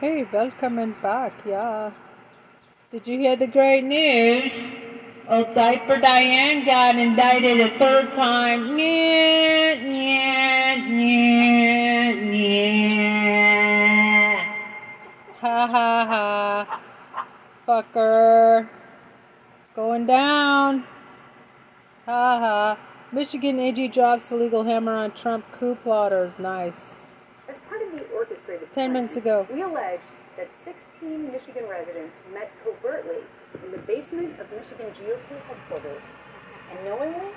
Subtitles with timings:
[0.00, 1.92] Hey, welcome back, yeah.
[2.90, 4.78] Did you hear the great news?
[5.28, 8.78] Old Diaper Diane got indicted a third time.
[8.78, 13.76] Nyeh, nyeh, nyeh, nyeh.
[15.40, 16.80] Ha ha ha.
[17.68, 18.70] Fucker.
[19.76, 20.86] Going down.
[22.06, 22.78] Ha ha.
[23.12, 26.32] Michigan AG drops the legal hammer on Trump coup plotters.
[26.38, 27.04] Nice.
[27.50, 29.46] As part of the orchestrated Ten plan, minutes ago.
[29.52, 30.00] we allege
[30.36, 33.22] that 16 Michigan residents met covertly
[33.64, 36.02] in the basement of Michigan GOP headquarters
[36.70, 37.30] and knowingly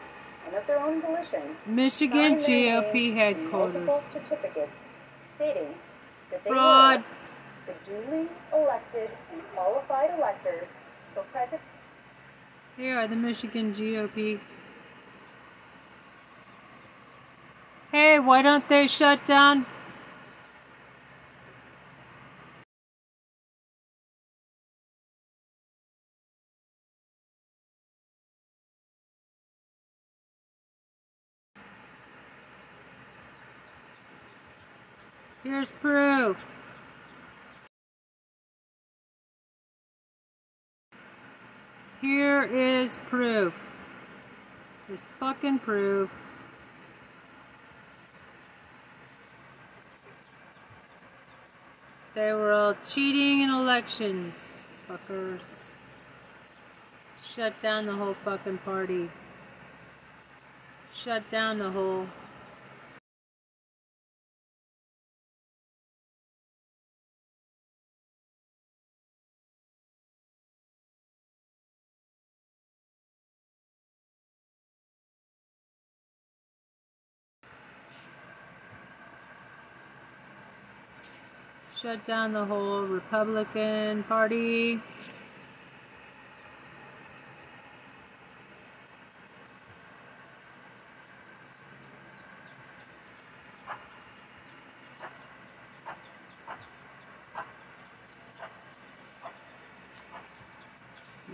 [0.45, 3.85] and of their own volition Michigan signed their GOP names headquarters.
[3.85, 4.79] multiple certificates
[5.27, 5.73] stating
[6.31, 6.99] that they Fraud.
[6.99, 10.67] were the duly elected and qualified electors
[11.13, 11.61] for president.
[12.77, 14.39] Here are the Michigan GOP.
[17.91, 19.65] Hey, why don't they shut down?
[35.63, 36.37] Here's proof.
[42.01, 43.53] Here is proof.
[44.89, 46.09] There's fucking proof.
[52.13, 55.79] They were all cheating in elections, fuckers.
[57.23, 59.09] Shut down the whole fucking party.
[60.93, 62.05] Shut down the whole.
[81.83, 84.79] Shut down the whole Republican Party.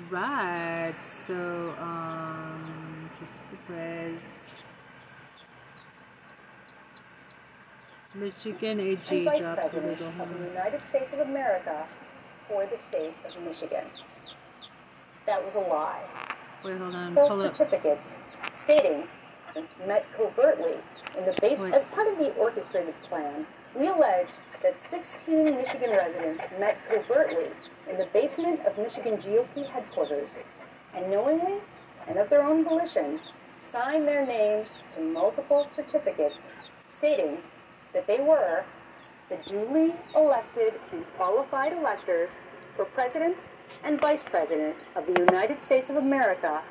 [0.10, 4.50] Right, so, um, Christopher Perez.
[8.46, 10.48] Michigan AG and Vice drops President of the.
[10.48, 11.86] United States of America
[12.48, 13.84] for the state of Michigan.
[15.26, 16.02] That was a lie.
[16.64, 17.16] Wait, hold on.
[17.16, 17.58] Pull up.
[17.58, 18.16] certificates
[18.54, 19.04] stating
[19.58, 20.76] it's met covertly
[21.18, 21.74] in the base Wait.
[21.74, 23.46] as part of the orchestrated plan.
[23.76, 24.30] We allege
[24.64, 27.50] that 16 Michigan residents met covertly
[27.90, 30.38] in the basement of Michigan GOP headquarters
[30.96, 31.58] and knowingly
[32.08, 33.20] and of their own volition
[33.58, 36.50] signed their names to multiple certificates
[36.86, 37.40] stating
[37.94, 38.66] that they were
[39.30, 42.40] the duly elected and qualified electors
[42.76, 43.48] for President
[43.84, 46.64] and Vice President of the United States of America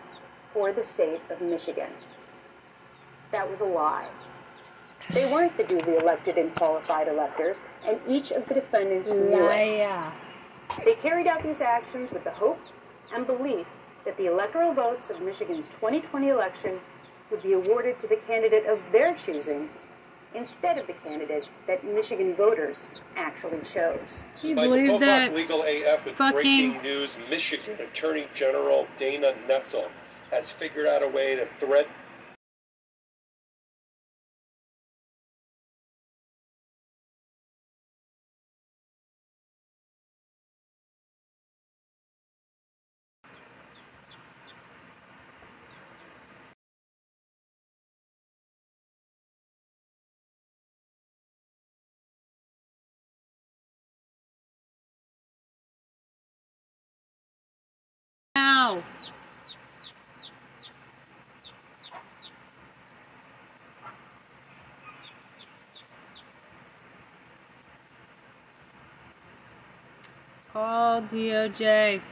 [0.53, 1.91] for the state of Michigan.
[3.31, 4.09] That was a lie.
[5.15, 10.85] They weren't the duly elected and qualified electors, and each of the defendants knew it.
[10.85, 12.61] They carried out these actions with the hope
[13.13, 13.67] and belief
[14.05, 16.81] that the electoral votes of Michigan's 2020 election
[17.31, 19.69] would be awarded to the candidate of their choosing
[20.35, 24.25] instead of the candidate that Michigan voters actually chose.
[24.41, 25.35] Can you By believe Popok that?
[25.35, 29.89] Legal AF with fucking- breaking news, Michigan Attorney General Dana Nessel
[30.31, 31.87] has figured out a way to thread
[70.53, 72.03] Call DOJ.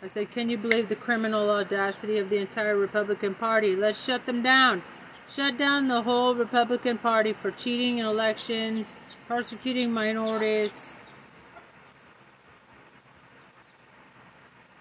[0.00, 3.76] I said, can you believe the criminal audacity of the entire Republican Party?
[3.76, 4.82] Let's shut them down.
[5.30, 8.96] Shut down the whole Republican Party for cheating in elections,
[9.28, 10.98] persecuting minorities,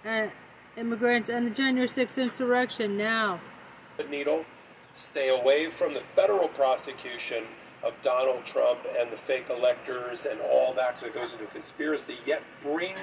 [0.07, 0.27] uh,
[0.77, 3.39] immigrants, and the January 6th insurrection now.
[4.09, 4.45] needle,
[4.94, 7.44] stay away from the federal prosecution
[7.83, 12.42] of Donald Trump and the fake electors and all that that goes into conspiracy, yet
[12.62, 12.95] bring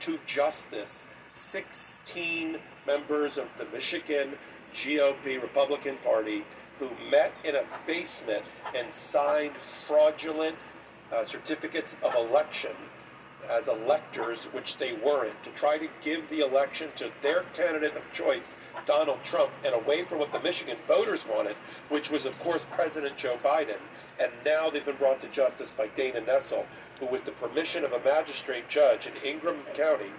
[0.00, 4.32] to justice 16 members of the Michigan
[4.74, 6.44] GOP Republican Party
[6.78, 8.44] who met in a basement
[8.74, 10.56] and signed fraudulent
[11.12, 12.72] uh, certificates of election
[13.50, 18.12] as electors, which they weren't, to try to give the election to their candidate of
[18.12, 18.56] choice,
[18.86, 21.56] Donald Trump, and away from what the Michigan voters wanted,
[21.88, 23.78] which was, of course, President Joe Biden.
[24.20, 26.64] And now they've been brought to justice by Dana Nessel,
[27.00, 30.12] who, with the permission of a magistrate judge in Ingham County,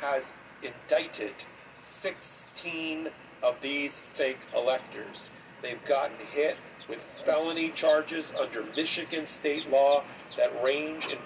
[0.00, 0.32] has
[0.62, 1.34] indicted
[1.76, 3.08] 16
[3.42, 5.28] of these fake electors.
[5.62, 6.56] They've gotten hit
[6.88, 10.02] with felony charges under Michigan state law
[10.36, 11.18] that range in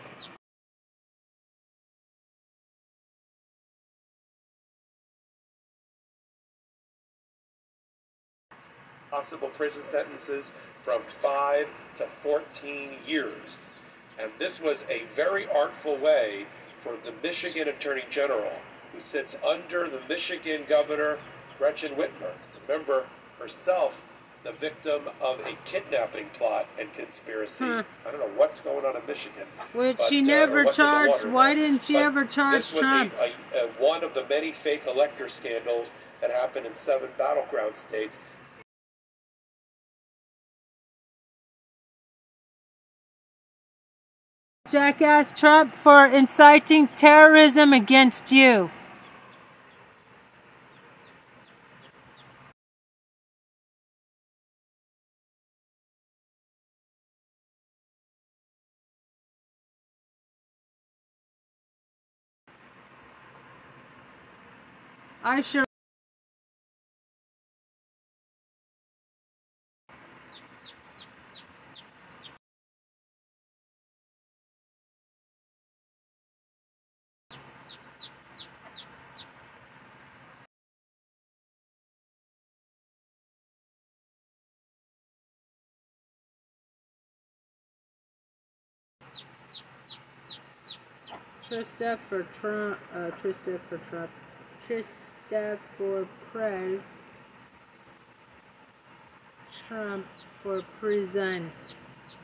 [9.15, 10.51] possible prison sentences
[10.83, 13.71] from 5 to 14 years.
[14.19, 16.47] And this was a very artful way
[16.81, 18.53] for the Michigan Attorney General,
[18.93, 21.19] who sits under the Michigan Governor
[21.59, 22.33] Gretchen Whitmer.
[22.67, 23.07] Remember,
[23.39, 24.03] herself
[24.43, 27.65] the victim of a kidnapping plot and conspiracy.
[27.65, 27.81] Hmm.
[28.07, 29.47] I don't know what's going on in Michigan.
[29.73, 31.25] Which but, she uh, never or what's in the charged.
[31.27, 33.15] Why didn't she But ever charge this was Trump?
[33.21, 37.75] A, a, a, one of the many fake elector scandals that happened in seven battleground
[37.75, 38.21] states.
[44.75, 48.73] Jackass Trump for inciting terrorism against you.
[65.23, 65.65] I sure.
[91.49, 92.79] Trista for Trump.
[92.95, 94.11] Uh, Trista for Trump.
[94.69, 96.81] Trista for Prez.
[99.69, 100.07] Trump
[100.43, 101.53] for prison.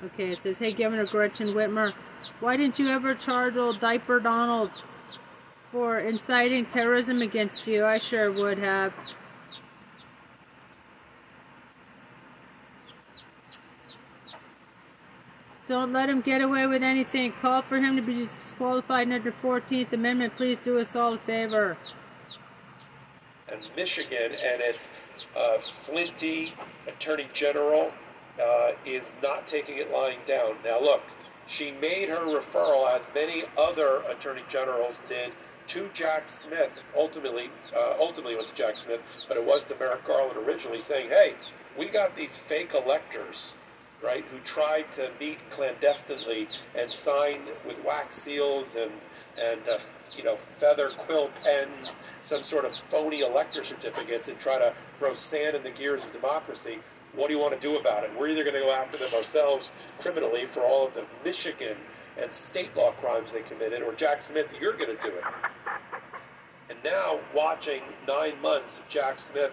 [0.05, 1.93] Okay, it says, Hey, Governor Gretchen Whitmer,
[2.41, 4.71] why didn't you ever charge old Diaper Donald
[5.71, 7.85] for inciting terrorism against you?
[7.85, 8.95] I sure would have.
[15.71, 17.33] Don't let him get away with anything.
[17.41, 20.35] Call for him to be disqualified under the 14th Amendment.
[20.35, 21.79] Please do us all a favor.
[23.49, 24.91] and Michigan and its
[25.39, 26.55] uh, flinty
[26.89, 27.93] attorney general
[28.43, 30.57] uh, is not taking it lying down.
[30.65, 31.03] Now, look,
[31.47, 35.31] she made her referral, as many other attorney generals did,
[35.69, 36.81] to Jack Smith.
[36.99, 41.11] Ultimately, uh, ultimately went to Jack Smith, but it was to Merrick Garland originally, saying,
[41.11, 41.35] "Hey,
[41.79, 43.55] we got these fake electors."
[44.03, 48.91] Right, who tried to meet clandestinely and sign with wax seals and
[49.39, 49.79] and uh,
[50.17, 55.13] you know feather quill pens, some sort of phony elector certificates, and try to throw
[55.13, 56.79] sand in the gears of democracy.
[57.15, 58.11] What do you want to do about it?
[58.19, 61.77] We're either going to go after them ourselves criminally for all of the Michigan
[62.21, 65.25] and state law crimes they committed, or Jack Smith, you're going to do it.
[66.69, 69.53] And now, watching nine months of Jack Smith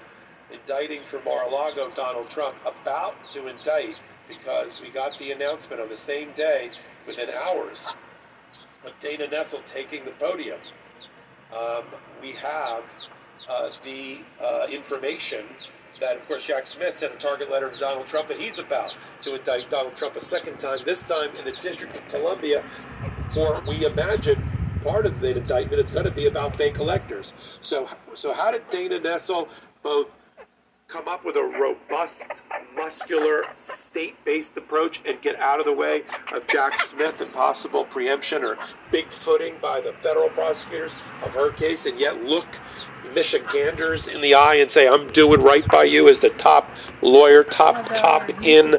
[0.51, 3.95] indicting for Mar-a-Lago Donald Trump, about to indict
[4.27, 6.69] because we got the announcement on the same day,
[7.05, 7.91] within hours,
[8.85, 10.59] of Dana Nessel taking the podium.
[11.57, 11.85] Um,
[12.21, 12.83] we have
[13.49, 15.45] uh, the uh, information
[15.99, 18.93] that, of course, Jack Smith sent a target letter to Donald Trump, and he's about
[19.21, 22.63] to indict Donald Trump a second time, this time in the District of Columbia,
[23.33, 24.41] for, we imagine,
[24.83, 27.33] part of the indictment is going to be about fake electors.
[27.61, 29.47] So, so how did Dana Nessel
[29.81, 30.13] both
[30.87, 32.31] come up with a robust,
[32.73, 36.01] muscular, state-based approach and get out of the way
[36.31, 38.57] of Jack Smith and possible preemption or
[38.89, 42.45] big footing by the federal prosecutors of her case, and yet look
[43.13, 46.69] Michiganders in the eye and say, "I'm doing right by you" as the top
[47.01, 48.75] lawyer, top oh, cop in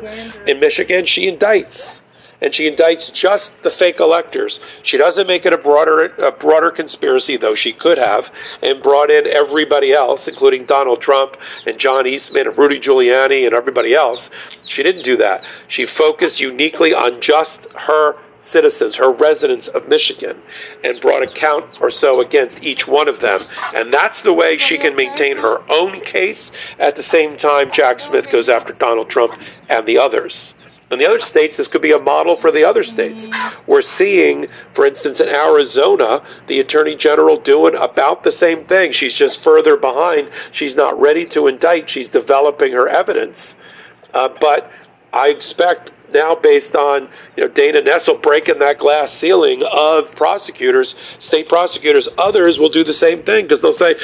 [0.47, 1.05] in Michigan.
[1.05, 2.05] She indicts
[2.41, 4.61] and she indicts just the fake electors.
[4.83, 8.31] She doesn't make it a broader a broader conspiracy, though she could have,
[8.63, 13.55] and brought in everybody else, including Donald Trump and John Eastman and Rudy Giuliani and
[13.55, 14.31] everybody else.
[14.67, 15.43] She didn't do that.
[15.69, 20.41] She focused uniquely on just her citizens, her residents of Michigan,
[20.85, 23.41] and brought a count or so against each one of them.
[23.75, 26.53] And that's the way she can maintain her own case.
[26.79, 29.35] At the same time, Jack Smith goes after Donald Trump
[29.69, 30.55] and the others.
[30.91, 33.29] In the other states, this could be a model for the other states.
[33.67, 38.93] We're seeing, for instance, in Arizona, the attorney general doing about the same thing.
[38.93, 40.31] She's just further behind.
[40.51, 41.91] She's not ready to indict.
[41.91, 43.57] She's developing her evidence.
[44.15, 44.71] Uh, but
[45.13, 50.95] I expect now based on you know Dana Nessel breaking that glass ceiling of prosecutors,
[51.19, 53.97] state prosecutors, others will do the same thing because they'll say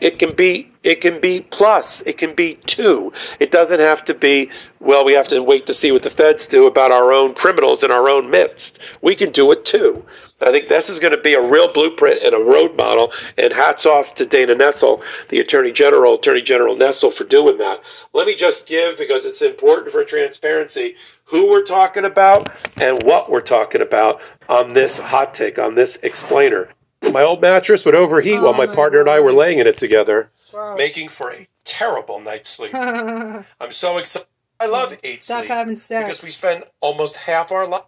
[0.00, 3.12] it can be it can be plus, it can be two.
[3.40, 4.50] It doesn't have to be
[4.80, 5.04] well.
[5.04, 7.90] We have to wait to see what the feds do about our own criminals in
[7.90, 8.78] our own midst.
[9.02, 10.04] We can do it too.
[10.40, 13.12] I think this is going to be a real blueprint and a road model.
[13.36, 17.82] And hats off to Dana Nessel, the Attorney General, Attorney General Nessel, for doing that.
[18.12, 22.48] Let me just give, because it's important for transparency, who we're talking about
[22.80, 26.68] and what we're talking about on this hot take, on this explainer.
[27.12, 29.10] My old mattress would overheat oh while my, oh, my partner God.
[29.10, 30.78] and I were laying in it together, Gross.
[30.78, 32.74] making for a terrible night's sleep.
[32.74, 34.28] I'm so excited.
[34.60, 36.08] I love eight Stop sleep having sex.
[36.08, 37.82] because we spend almost half our life.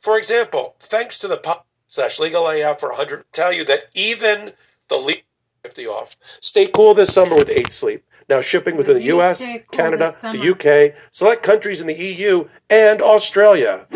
[0.00, 4.52] For example, thanks to the pop slash legal AF for 100, tell you that even
[4.88, 5.22] the legal
[5.62, 6.16] 50 off.
[6.40, 8.02] Stay cool this summer with eight sleep.
[8.30, 13.86] Now shipping within the US, Canada, the UK, select countries in the EU, and Australia.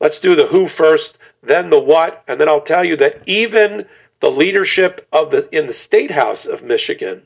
[0.00, 3.86] Let's do the who first, then the what, and then I'll tell you that even
[4.18, 7.24] the leadership of the in the state house of Michigan,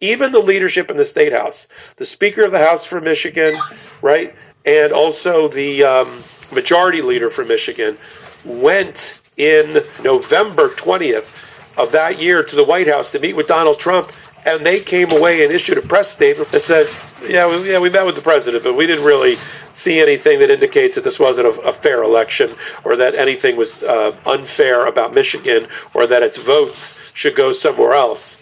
[0.00, 3.56] even the leadership in the state house, the Speaker of the House for Michigan,
[4.02, 4.34] right,
[4.66, 6.22] and also the um,
[6.52, 7.96] majority leader for Michigan,
[8.44, 11.46] went in November 20th
[11.78, 14.12] of that year to the White House to meet with Donald Trump
[14.46, 16.86] and they came away and issued a press statement that said,
[17.28, 19.36] "Yeah, we, yeah, we met with the president, but we didn't really
[19.72, 22.50] see anything that indicates that this wasn't a, a fair election,
[22.84, 27.94] or that anything was uh, unfair about Michigan, or that its votes should go somewhere
[27.94, 28.38] else."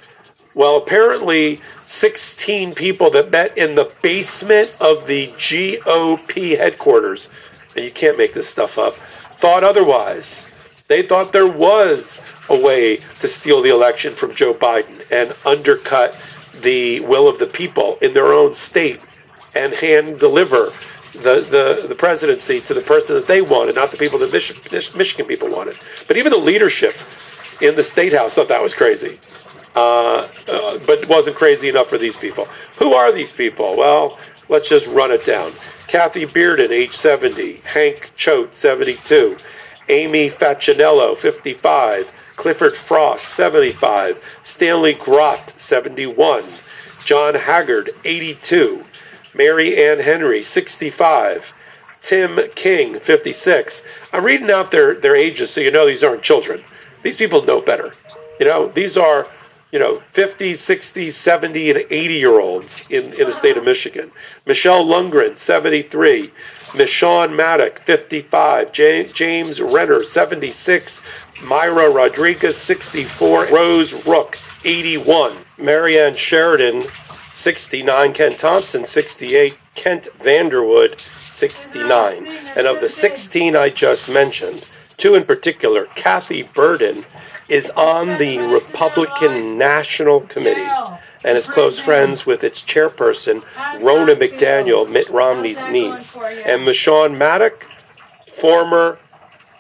[0.55, 7.31] Well, apparently, 16 people that met in the basement of the GOP headquarters,
[7.77, 8.97] and you can't make this stuff up,
[9.41, 10.48] thought otherwise.
[10.89, 16.17] They thought there was a way to steal the election from Joe Biden and undercut
[16.63, 19.01] the will of the people in their own state
[19.55, 20.73] and hand deliver
[21.13, 24.95] the, the, the presidency to the person that they wanted, not the people that Mich-
[24.95, 25.77] Michigan people wanted.
[26.07, 26.95] But even the leadership
[27.61, 29.19] in the state house thought that was crazy.
[29.75, 32.47] Uh, uh, but it wasn't crazy enough for these people.
[32.79, 33.77] Who are these people?
[33.77, 34.19] Well,
[34.49, 35.53] let's just run it down.
[35.87, 37.57] Kathy Berden, age 70.
[37.65, 39.37] Hank Choate, 72.
[39.89, 42.13] Amy Facchinello, 55.
[42.37, 44.23] Clifford Frost, 75.
[44.45, 46.45] Stanley Grot, 71.
[47.05, 48.85] John Haggard, 82.
[49.35, 51.55] Mary Ann Henry, 65.
[52.01, 53.87] Tim King, 56.
[54.13, 56.63] I'm reading out their, their ages so you know these aren't children.
[57.03, 57.95] These people know better.
[58.39, 59.27] You know, these are,
[59.73, 64.11] you know, 50, 60, 70, and 80 year olds in, in the state of Michigan.
[64.47, 66.31] Michele Lundgren, 73.
[66.73, 68.73] Meshawn Maddock, 55.
[68.73, 71.01] James Renner, 76.
[71.41, 73.47] Mayra Rodriguez, 64.
[73.47, 75.33] Rose Rook, 81.
[75.57, 76.83] Marianne Sheridan,
[77.33, 78.13] 69.
[78.13, 79.57] Kent Thompson, 68.
[79.75, 82.27] Kent Vanderwood, 69.
[82.57, 87.05] And of the 16 I just mentioned, two in particular, Kathy Berden
[87.49, 90.69] is on the Republican National Committee
[91.29, 93.43] and is close friends with its chairperson,
[93.83, 97.67] Ronna McDaniel, Mitt Romney's niece, and Meshawn Maddock,
[98.33, 98.99] former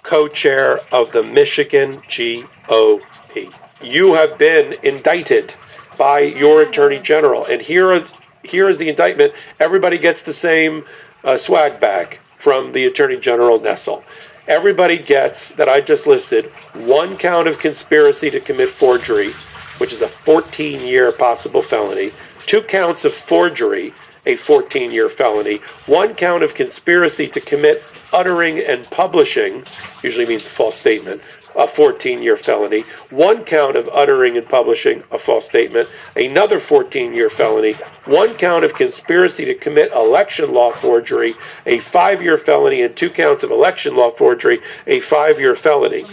[0.03, 3.53] co-chair of the Michigan GOP.
[3.83, 5.57] You have been indicted
[5.99, 8.05] by your attorney general, and here are,
[8.45, 9.35] here is the indictment.
[9.61, 10.87] Everybody gets the same
[11.23, 14.05] uh, swag bag from the attorney general Nessel.
[14.47, 19.33] Everybody gets that I just listed one count of conspiracy to commit forgery,
[19.79, 22.11] which is a 14 year possible felony,
[22.47, 23.93] two counts of forgery,
[24.27, 25.57] a 14 year felony,
[25.87, 29.65] one count of conspiracy to commit uttering and publishing,
[30.03, 31.23] usually means a false statement,
[31.59, 37.13] a 14 year felony, one count of uttering and publishing a false statement, another 14
[37.13, 37.75] year felony,
[38.05, 41.35] one count of conspiracy to commit election law forgery,
[41.67, 46.05] a five year felony, and two counts of election law forgery, a five year felony.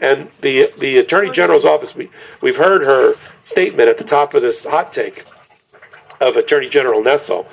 [0.00, 2.08] And the, the Attorney General's office, we,
[2.40, 5.24] we've heard her statement at the top of this hot take
[6.20, 7.46] of Attorney General Nessel.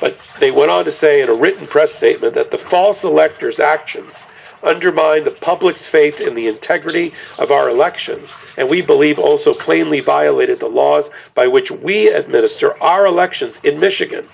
[0.00, 3.58] But they went on to say in a written press statement that the false electors'
[3.58, 4.27] actions
[4.62, 10.00] undermine the public's faith in the integrity of our elections, and we believe also plainly
[10.00, 14.26] violated the laws by which we administer our elections in Michigan.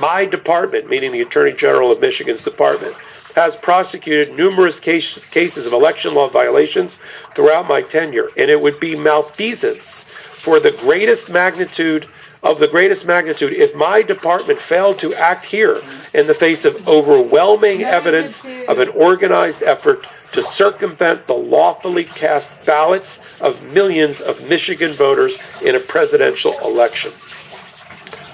[0.00, 2.94] My department, meaning the Attorney General of Michigan's department,
[3.34, 7.00] has prosecuted numerous cases, cases of election law violations
[7.34, 12.06] throughout my tenure, and it would be malfeasance for the greatest magnitude
[12.42, 15.80] of the greatest magnitude if my department failed to act here
[16.14, 22.64] in the face of overwhelming evidence of an organized effort to circumvent the lawfully cast
[22.64, 27.10] ballots of millions of Michigan voters in a presidential election.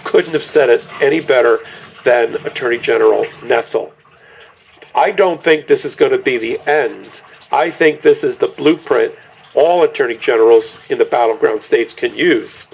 [0.04, 1.60] Couldn't have said it any better
[2.04, 3.90] than Attorney General Nessel.
[4.94, 7.22] I don't think this is going to be the end.
[7.50, 9.14] I think this is the blueprint
[9.54, 12.66] all attorney generals in the battleground states can use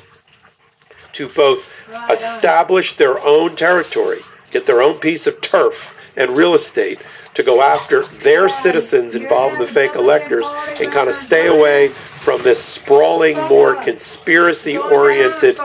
[1.13, 1.67] to both
[2.11, 4.19] establish their own territory,
[4.51, 7.01] get their own piece of turf and real estate
[7.35, 10.49] to go after their citizens involved in the fake electors
[10.81, 15.57] and kind of stay away from this sprawling, more conspiracy oriented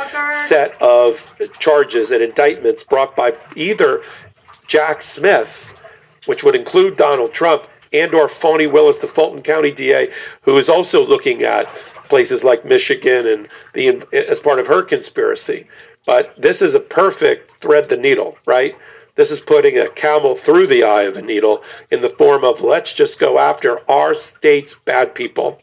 [0.48, 4.04] set of charges and indictments brought by either
[4.68, 5.74] Jack Smith,
[6.28, 10.12] which would include Donald Trump, and or Fani Willis, the Fulton County DA,
[10.42, 11.68] who is also looking at
[12.08, 15.68] places like Michigan and the as part of her conspiracy.
[16.06, 18.76] But this is a perfect thread the needle, right?
[19.16, 22.62] This is putting a camel through the eye of a needle in the form of
[22.62, 25.62] let's just go after our state's bad people,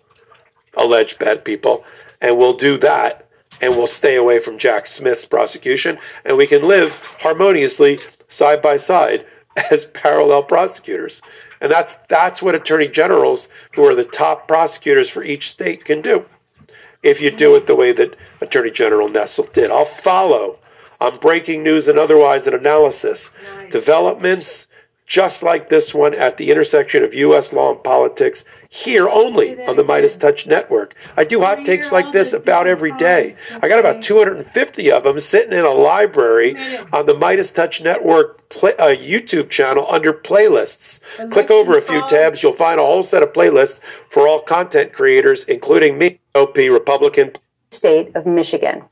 [0.75, 1.85] alleged bad people,
[2.21, 3.29] and we'll do that
[3.61, 8.77] and we'll stay away from Jack Smith's prosecution and we can live harmoniously side by
[8.77, 9.27] side
[9.71, 11.21] as parallel prosecutors.
[11.63, 16.03] And that's that's what attorney generals who are the top prosecutors for each state can
[16.03, 16.27] do.
[17.03, 19.71] If you do it the way that Attorney General Nessel did.
[19.71, 20.59] I'll follow
[21.01, 23.33] on breaking news and otherwise an analysis.
[23.57, 23.73] Nice.
[23.73, 24.69] Developments
[25.07, 27.53] just like this one at the intersection of U.S.
[27.53, 30.95] law and politics here only on the MeidasTouch Network.
[31.19, 33.35] I do hot takes like this about every day.
[33.61, 36.57] I got about 250 of them sitting in a library
[36.91, 41.03] on the MeidasTouch Network play, uh, YouTube channel under playlists.
[41.31, 44.95] Click over a few tabs, you'll find a whole set of playlists for all content
[44.95, 47.33] creators, including me, OP Republican.
[47.73, 48.85] State of Michigan.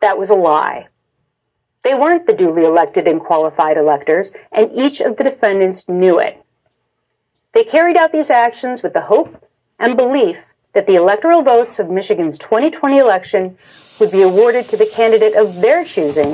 [0.00, 0.88] That was a lie.
[1.84, 6.42] They weren't the duly elected and qualified electors, and each of the defendants knew it.
[7.56, 9.42] They carried out these actions with the hope
[9.78, 10.44] and belief
[10.74, 13.56] that the electoral votes of Michigan's 2020 election
[13.98, 16.32] would be awarded to the candidate of their choosing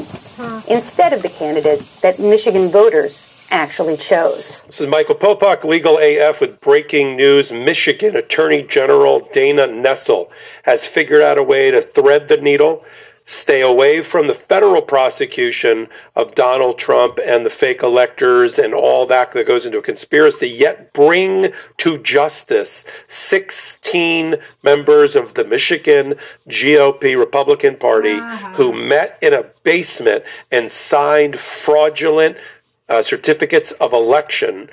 [0.68, 4.64] instead of the candidate that Michigan voters actually chose.
[4.64, 7.52] This is Michael Popok, Legal AF, with breaking news.
[7.52, 10.28] Michigan Attorney General Dana Nessel
[10.64, 12.84] has figured out a way to thread the needle
[13.32, 19.06] stay away from the federal prosecution of Donald Trump and the fake electors and all
[19.06, 26.14] that that goes into a conspiracy, yet bring to justice 16 members of the Michigan
[26.48, 28.52] GOP Republican Party uh-huh.
[28.54, 32.36] who met in a basement and signed fraudulent
[32.88, 34.68] uh, certificates of election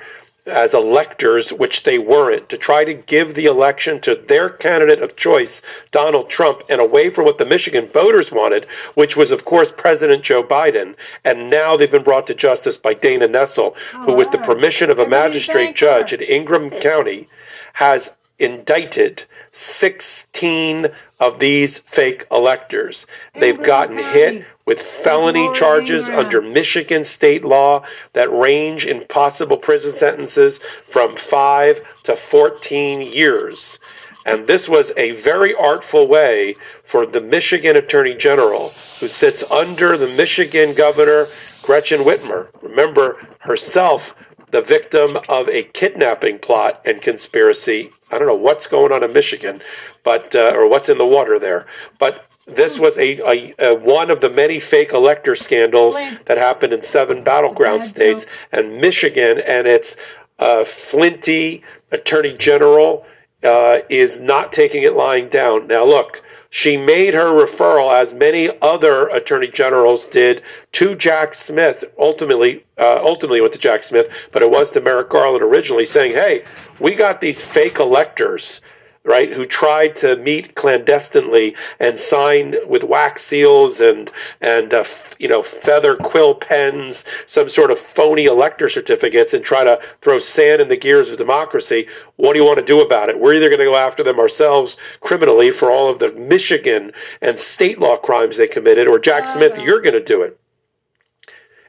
[0.46, 5.16] as electors, which they weren't, to try to give the election to their candidate of
[5.16, 9.72] choice, Donald Trump, and away from what the Michigan voters wanted, which was, of course,
[9.72, 10.94] President Joe Biden.
[11.24, 14.98] And now they've been brought to justice by Dana Nessel, who, with the permission of
[14.98, 17.28] a magistrate judge in Ingham County,
[17.74, 20.88] has indicted 16
[21.20, 23.06] of these fake electors.
[23.34, 29.90] They've gotten hit with felony charges under Michigan state law that range in possible prison
[29.90, 33.80] sentences from 5 to 14 years.
[34.24, 36.54] And this was a very artful way
[36.84, 38.68] for the Michigan Attorney General,
[39.00, 41.26] who sits under the Michigan Governor
[41.62, 44.14] Gretchen Whitmer, remember herself
[44.52, 47.90] the victim of a kidnapping plot and conspiracy.
[48.12, 49.62] I don't know what's going on in Michigan,
[50.04, 51.66] but uh, or what's in the water there,
[51.98, 56.72] but this was a, a, a, one of the many fake elector scandals that happened
[56.72, 59.96] in seven battleground states, and Michigan and its
[60.38, 63.04] uh, flinty attorney general
[63.42, 65.66] uh, is not taking it lying down.
[65.66, 71.84] Now, look, she made her referral, as many other attorney generals did, to Jack Smith.
[71.98, 76.14] Ultimately, uh, ultimately went to Jack Smith, but it was to Merrick Garland originally, saying,
[76.14, 76.44] "Hey,
[76.80, 78.60] we got these fake electors."
[79.04, 84.10] Right, who tried to meet clandestinely and sign with wax seals and
[84.40, 84.84] and uh,
[85.18, 90.18] you know feather quill pens, some sort of phony elector certificates, and try to throw
[90.18, 91.86] sand in the gears of democracy.
[92.16, 93.18] What do you want to do about it?
[93.18, 97.38] We're either going to go after them ourselves criminally for all of the Michigan and
[97.38, 100.38] state law crimes they committed, or Jack Smith, you're going to do it.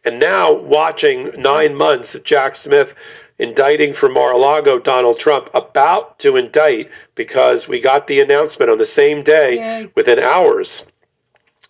[0.04, 2.96] And now, watching nine months of Jack Smith
[3.41, 8.86] indicting for Mar-a-Lago Donald Trump, about to indict because we got the announcement on the
[8.86, 9.91] same day Yay.
[9.95, 10.86] within hours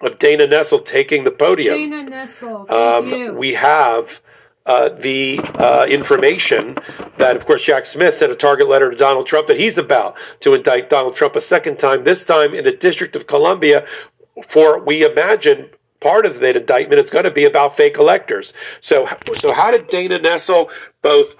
[0.01, 1.75] of Dana Nessel taking the podium.
[1.75, 4.19] Dana Nessel, um, we have
[4.65, 6.77] uh, the uh, information
[7.17, 10.17] that, of course, Jack Smith sent a target letter to Donald Trump that he's about
[10.41, 13.85] to indict Donald Trump a second time, this time in the District of Columbia,
[14.47, 18.53] for we imagine part of that indictment is going to be about fake electors.
[18.81, 20.69] So, so how did Dana Nessel
[21.01, 21.35] both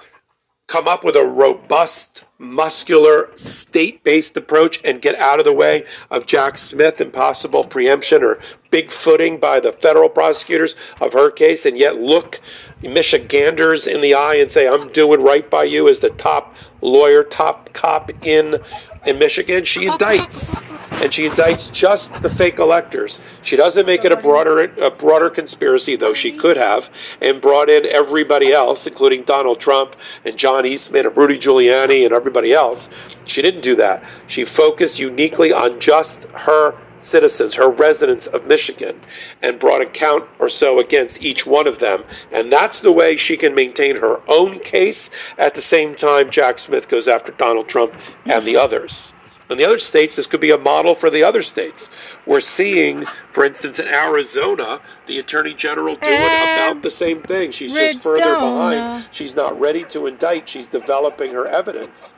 [0.67, 5.85] come up with a robust muscular state based approach and get out of the way
[6.09, 11.29] of Jack Smith and possible preemption or big footing by the federal prosecutors of her
[11.29, 12.39] case and yet look
[12.81, 17.23] Michiganders in the eye and say, I'm doing right by you as the top lawyer,
[17.23, 18.59] top cop in,
[19.05, 19.65] in Michigan?
[19.65, 20.61] She indicts
[21.01, 23.19] and she indicts just the fake electors.
[23.41, 26.89] She doesn't make it a broader a broader conspiracy, though she could have,
[27.21, 32.13] and brought in everybody else, including Donald Trump and John Eastman and Rudy Giuliani and
[32.13, 32.89] everybody else.
[33.25, 34.03] She didn't do that.
[34.27, 38.99] She focused uniquely on just her citizens, her residents of Michigan,
[39.41, 42.03] and brought a count or so against each one of them.
[42.31, 45.09] And that's the way she can maintain her own case.
[45.37, 49.13] At the same time, Jack Smith goes after Donald Trump and the others.
[49.49, 51.89] In the other states, this could be a model for the other states.
[52.25, 57.51] We're seeing, for instance, in Arizona, the attorney general doing And about the same thing.
[57.51, 58.71] She's just further Redstone.
[58.71, 59.09] behind.
[59.11, 60.47] She's not ready to indict.
[60.47, 62.15] She's developing her evidence.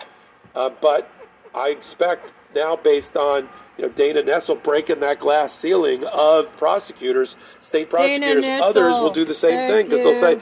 [0.53, 1.09] Uh, but
[1.55, 7.35] I expect now, based on you know Dana Nessel breaking that glass ceiling of prosecutors,
[7.59, 10.39] state prosecutors, others will do the same thing because they'll say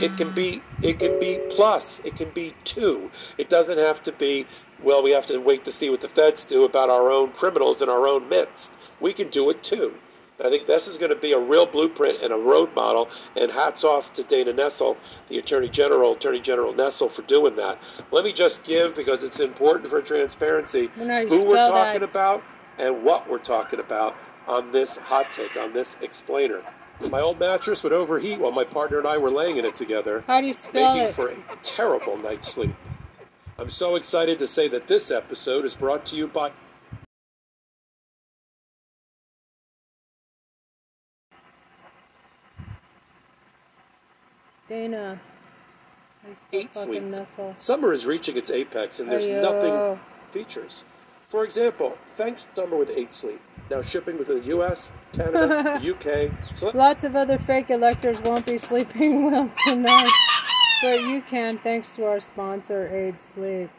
[0.00, 3.10] it can be it can be plus, it can be two.
[3.38, 4.46] It doesn't have to be.
[4.82, 7.82] Well, we have to wait to see what the feds do about our own criminals
[7.82, 8.78] in our own midst.
[8.98, 9.94] We can do it too.
[10.44, 13.08] I think this is going to be a real blueprint and a road model.
[13.36, 14.96] And hats off to Dana Nessel,
[15.28, 17.78] the Attorney General, Attorney General Nessel, for doing that.
[18.10, 21.64] Let me just give, because it's important for transparency, I know how you who we're
[21.64, 22.08] talking that.
[22.08, 22.42] about
[22.78, 26.62] and what we're talking about on this hot take, on this explainer.
[27.08, 30.22] My old mattress would overheat while my partner and I were laying in it together,
[30.26, 31.14] How do you spell making it?
[31.14, 32.74] for a terrible night's sleep.
[33.58, 36.50] I'm so excited to say that this episode is brought to you by
[44.70, 45.20] Dana.
[46.22, 47.02] How do you spell Eight sleep.
[47.02, 47.60] Nessel?
[47.60, 49.42] Summer is reaching its apex, and there's Ayo.
[49.42, 50.84] nothing features.
[51.26, 53.40] For example, thanks Summer with 8 Sleep.
[53.68, 56.30] Now shipping within the US, Canada, the UK.
[56.54, 60.10] Select Lots of other fake electors won't be sleeping well tonight,
[60.82, 63.70] but you can thanks to our sponsor, Eight Sleep.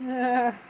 [0.00, 0.52] Okay.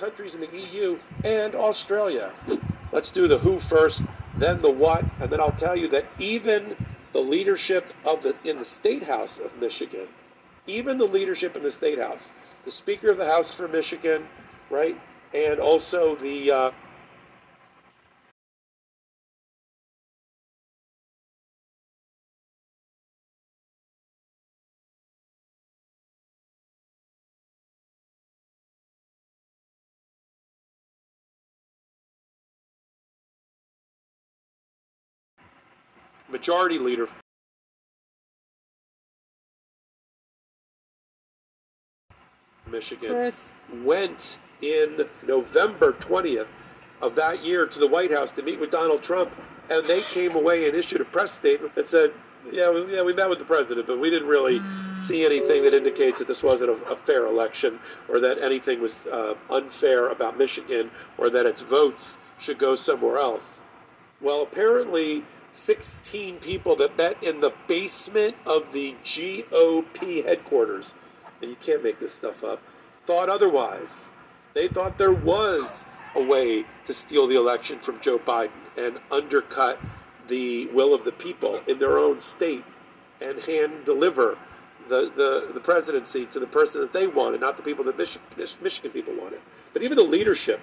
[0.00, 2.32] countries in the EU and Australia.
[2.90, 4.06] Let's do the who first,
[4.38, 6.74] then the what, and then I'll tell you that even
[7.12, 10.08] the leadership of the in the state house of Michigan,
[10.66, 12.32] even the leadership in the state house,
[12.64, 14.26] the Speaker of the House for Michigan,
[14.70, 14.96] right,
[15.34, 16.70] and also the uh,
[36.30, 37.08] majority leader
[42.70, 46.46] Michigan Chris, went in November 20th
[47.02, 49.34] of that year to the White House to meet with Donald Trump,
[49.70, 52.12] and they came away and issued a press statement that said,
[52.52, 54.60] "Yeah, we, yeah, we met with the president, but we didn't really
[54.98, 59.06] see anything that indicates that this wasn't a, a fair election, or that anything was
[59.06, 63.60] uh, unfair about Michigan, or that its votes should go somewhere else."
[64.20, 70.94] Well, apparently, 16 people that met in the basement of the GOP headquarters,
[71.42, 72.62] and you can't make this stuff up,
[73.06, 74.10] thought otherwise.
[74.54, 79.80] They thought there was a way to steal the election from Joe Biden and undercut
[80.28, 82.64] the will of the people in their own state
[83.20, 84.38] and hand deliver
[84.88, 88.18] the, the, the presidency to the person that they wanted, not the people that Mich-
[88.36, 89.40] Mich- Michigan people wanted.
[89.72, 90.60] But even the leadership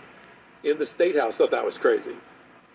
[0.64, 2.16] in the state house thought that was crazy.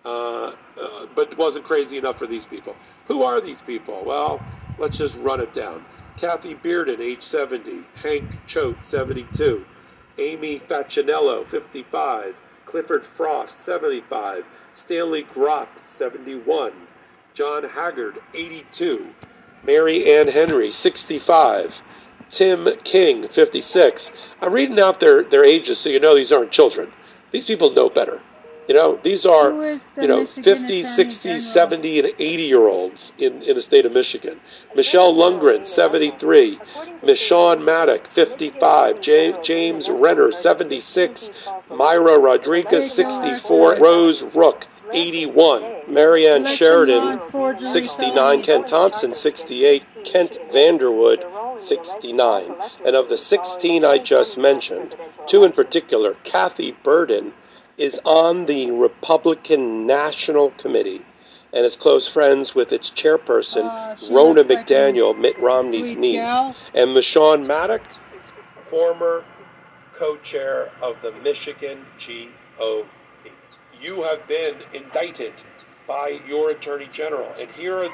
[0.04, 2.74] Uh, uh, but it wasn't crazy enough for these people.
[3.06, 4.02] Who are these people?
[4.04, 4.40] Well,
[4.78, 5.84] let's just run it down.
[6.16, 7.84] Kathy Berden, age 70.
[7.94, 9.64] Hank Choate, 72.
[10.18, 12.36] Amy Facchinello, 55.
[12.66, 14.44] Clifford Frost, 75.
[14.72, 16.72] Stanley Grot, 71.
[17.34, 19.08] John Haggard, 82.
[19.64, 21.82] Mary Ann Henry, 65.
[22.28, 24.12] Tim King, 56.
[24.40, 26.90] I'm reading out their, their ages so you know these aren't children.
[27.30, 28.20] These people know better.
[28.68, 31.38] You know, these are, the you know, Michigan 50s, Attorney 60s, General?
[31.40, 34.40] 70, and 80 year olds in, in the state of Michigan.
[34.76, 36.58] Michele Lundgren, 73.
[37.02, 39.04] Meshawn Maddock, 55.
[39.06, 41.30] Ja- James Renner, 76.
[41.70, 43.78] Mayra Rodriguez, 64.
[43.78, 45.64] Rose Rook, 81.
[45.88, 47.20] Marianne Sheridan,
[47.58, 48.14] 69.
[48.14, 48.46] felonies.
[48.46, 49.82] Ken Thompson, 68.
[50.04, 52.54] Kent Vanderwood, 69.
[52.86, 54.94] And of the 16 I just mentioned,
[55.26, 57.32] two in particular, Kathy Berden
[57.78, 61.02] is on the Republican National Committee
[61.52, 66.16] and is close friends with its chairperson, she Ronna looks like McDaniel, Mitt Romney's niece.
[66.16, 66.56] gal.
[66.74, 67.82] And Meshawn Maddock,
[68.64, 69.24] former
[69.94, 72.86] co chair of the Michigan GOP.
[73.80, 75.32] You have been indicted
[75.86, 77.32] by your attorney general.
[77.38, 77.90] And here,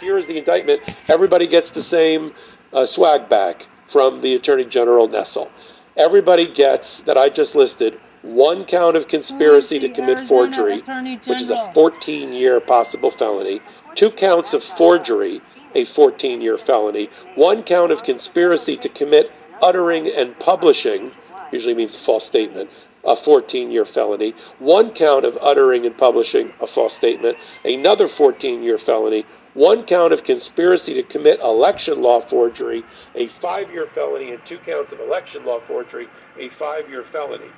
[0.00, 0.82] here is the indictment.
[1.08, 2.32] Everybody gets the same
[2.72, 5.50] uh, swag back from the attorney general Nessel.
[5.96, 10.80] Everybody gets, that I just listed, one count of conspiracy to commit forgery,
[11.26, 13.60] which is a 14 year possible felony,
[13.94, 15.40] two counts of forgery,
[15.74, 19.30] a 14 year felony, one count of conspiracy to commit
[19.60, 21.10] uttering and publishing,
[21.50, 22.70] usually means a false statement,
[23.04, 28.62] a 14 year felony, one count of uttering and publishing a false statement, another 14
[28.62, 32.84] year felony, one count of conspiracy to commit election law forgery,
[33.16, 36.08] a five year felony, and two counts of election law forgery,
[36.38, 37.50] a five year felony.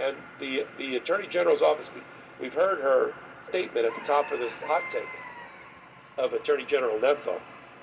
[0.00, 2.02] And the, the Attorney General's office, we,
[2.40, 5.08] we've heard her statement at the top of this hot take
[6.18, 7.40] of Attorney General Nessel,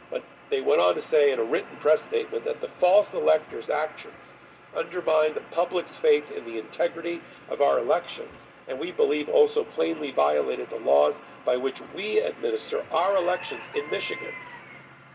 [0.09, 3.69] but they went on to say in a written press statement that the false electors'
[3.69, 4.35] actions
[4.75, 10.11] undermine the public's faith in the integrity of our elections, and we believe also plainly
[10.11, 14.31] violated the laws by which we administer our elections in Michigan.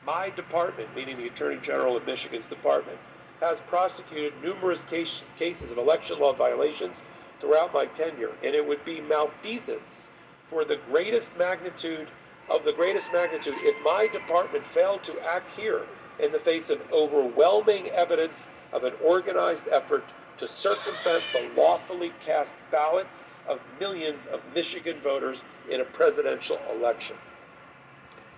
[0.07, 2.99] My department, meaning the Attorney General of Michigan's department,
[3.41, 7.03] has prosecuted numerous cases, cases of election law violations
[7.41, 10.11] throughout my tenure, and it would be malfeasance
[10.49, 12.09] for the greatest magnitude
[12.49, 15.83] of the greatest magnitude if my department failed to act here
[16.19, 20.05] in the face of overwhelming evidence of an organized effort
[20.39, 27.17] to circumvent the lawfully cast ballots of millions of Michigan voters in a presidential election.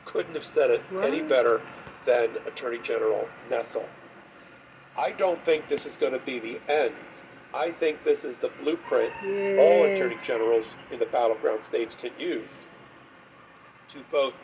[0.04, 1.60] Couldn't have said it any better
[2.04, 3.84] than Attorney General Nessel.
[4.96, 6.94] I don't think this is going to be the end.
[7.54, 9.12] I think this is the blueprint
[9.58, 12.66] all attorney generals in the battleground states can use
[13.88, 14.34] to both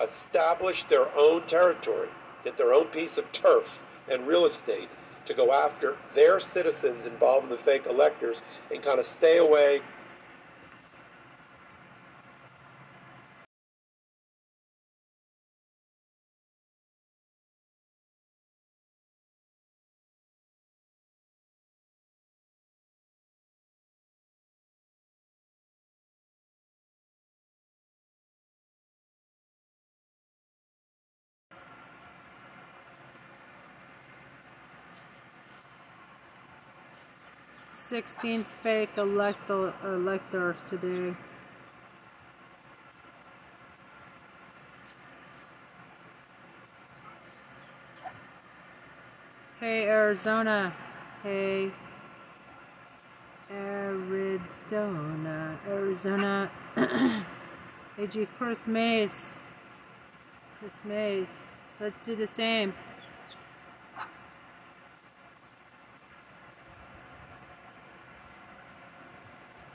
[0.00, 2.08] establish their own territory,
[2.44, 4.88] get their own piece of turf and real estate
[5.26, 8.42] to go after their citizens involved in the fake electors
[8.72, 9.80] and kind of stay away
[37.96, 41.16] Sixteen fake electo- electors today.
[49.58, 50.74] Hey Arizona.
[51.22, 51.72] Hey
[53.50, 55.58] Arizona.
[55.66, 56.50] Arizona.
[57.98, 59.38] AG Kris Mayes.
[60.60, 61.54] Kris Mayes.
[61.80, 62.74] Let's do the same.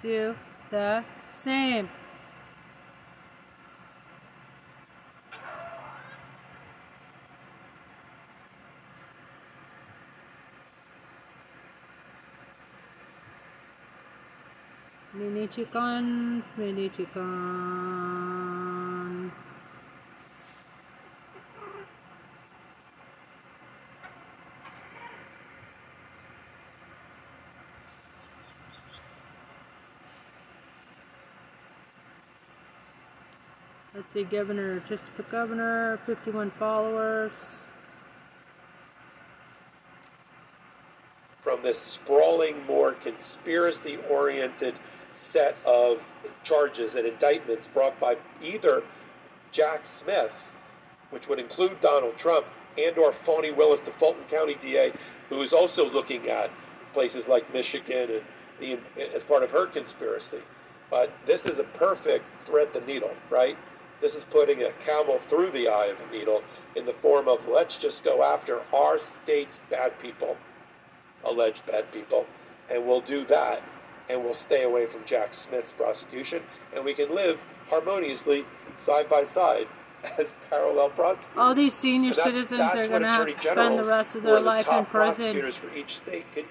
[0.02, 0.36] Do
[0.72, 1.88] the same.
[15.14, 18.12] Mini chickens, mini chickens.
[33.94, 37.70] Let's see, Governor, Chesterfield Governor, 51 followers.
[41.42, 44.76] from this sprawling, more conspiracy oriented
[45.12, 46.02] set of
[46.44, 48.84] charges and indictments brought by either
[49.52, 50.32] Jack Smith,
[51.10, 52.46] which would include Donald Trump,
[52.78, 54.94] and or Fani Willis, the Fulton County DA,
[55.30, 56.50] who is also looking at
[56.94, 58.22] places like Michigan and
[58.60, 58.80] the,
[59.14, 60.40] as part of her conspiracy.
[60.90, 63.58] But this is a perfect thread the needle, right?
[64.02, 66.42] This is putting a camel through the eye of a needle
[66.76, 70.36] in the form of let's just go after our state's bad people
[71.24, 72.26] alleged bad people,
[72.70, 73.62] and we'll do that,
[74.10, 76.42] and we'll stay away from Jack Smith's prosecution,
[76.76, 79.68] and we can live harmoniously side by side
[80.18, 81.38] as parallel prosecutors.
[81.38, 84.24] All these senior that's- citizens that's are going to have to spend the rest of
[84.24, 84.90] their are the life in prison.
[84.90, 86.46] prosecutors for each state can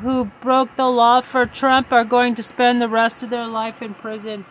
[0.00, 3.80] who broke the law for Trump are going to spend the rest of their life
[3.80, 4.44] in prison.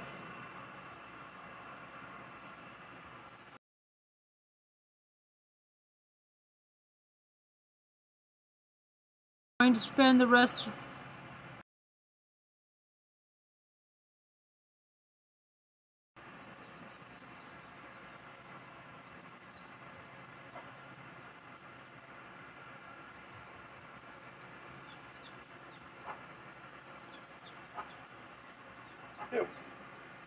[9.59, 10.73] Going to spend the rest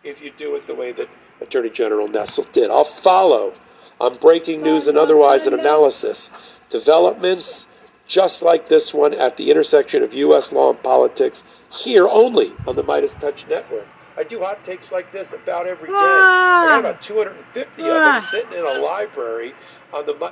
[0.03, 1.09] if you do it the way that
[1.41, 2.69] Attorney General Nessel did.
[2.69, 3.53] I'll follow
[3.99, 6.31] on breaking news and otherwise an analysis.
[6.69, 7.65] Developments
[8.07, 10.53] just like this one at the intersection of U.S.
[10.53, 13.85] law and politics here only on the MeidasTouch Network.
[14.17, 15.93] I do hot takes like this about every day.
[15.95, 18.19] I got about 250 of them Ah.
[18.31, 19.53] sitting in a library
[19.93, 20.13] on the.
[20.15, 20.29] Mi-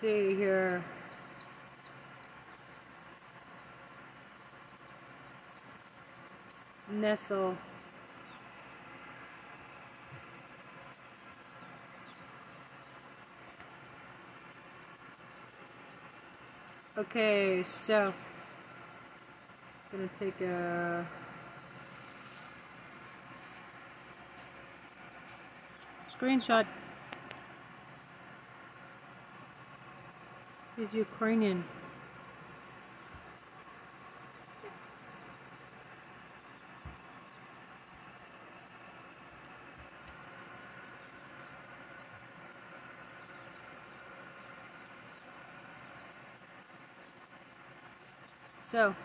[0.00, 0.82] see here.
[6.92, 7.56] Nessel.
[16.98, 18.12] Okay, so
[19.92, 21.06] I'm gonna take a
[26.06, 26.66] screenshot.
[30.76, 31.64] He's Ukrainian.
[48.72, 48.96] So,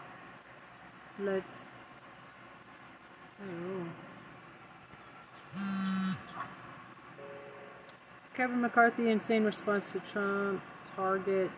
[1.19, 1.71] let's.
[5.59, 6.15] Oh.
[8.33, 10.61] Kevin McCarthy insane response to Trump.
[10.95, 11.51] Target.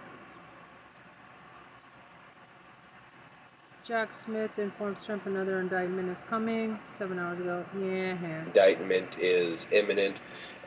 [3.84, 6.80] Jack Smith informs Trump another indictment is coming.
[6.91, 7.63] Seven hours ago.
[7.76, 8.43] Yeah.
[8.45, 10.17] indictment is imminent.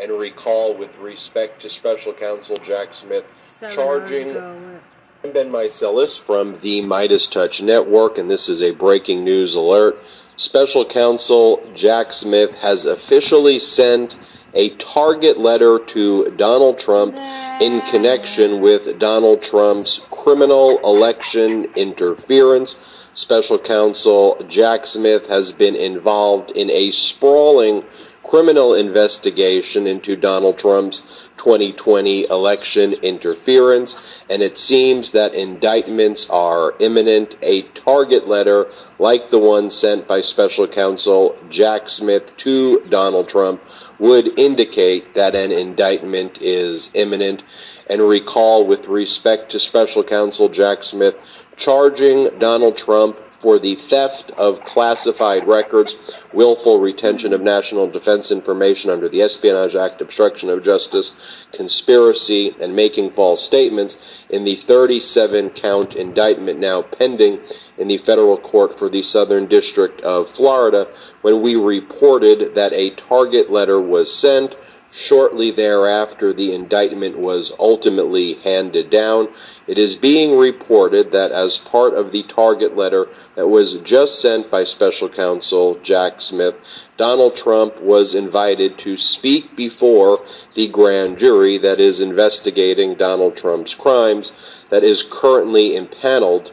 [0.00, 4.80] And recall, with respect to special counsel Jack Smith, Seven Charging- hours ago.
[5.24, 9.96] I'm Ben Meiselas from the MeidasTouch Network, and this is a breaking news alert.
[10.34, 14.16] Special counsel Jack Smith has officially sent
[14.54, 17.16] a target letter to Donald Trump
[17.60, 22.74] in connection with Donald Trump's criminal election interference.
[23.14, 27.84] Special counsel Jack Smith has been involved in a sprawling
[28.32, 37.36] criminal investigation into Donald Trump's 2020 election interference, and it seems that indictments are imminent.
[37.42, 38.68] A target letter,
[38.98, 43.60] like the one sent by special counsel Jack Smith to Donald Trump,
[43.98, 47.42] would indicate that an indictment is imminent.
[47.90, 51.16] And recall, with respect to special counsel Jack Smith,
[51.56, 55.96] charging Donald Trump for the theft of classified records,
[56.32, 62.76] willful retention of national defense information under the Espionage Act, obstruction of justice, conspiracy, and
[62.76, 67.40] making false statements in the 37 count indictment now pending
[67.78, 70.88] in the federal court for the Southern District of Florida
[71.22, 74.54] when we reported that a target letter was sent.
[74.94, 79.28] Shortly thereafter, the indictment was ultimately handed down.
[79.66, 84.50] It is being reported that as part of the target letter that was just sent
[84.50, 86.56] by special counsel Jack Smith,
[86.98, 93.74] Donald Trump was invited to speak before the grand jury that is investigating Donald Trump's
[93.74, 94.30] crimes,
[94.68, 96.52] that is currently impaneled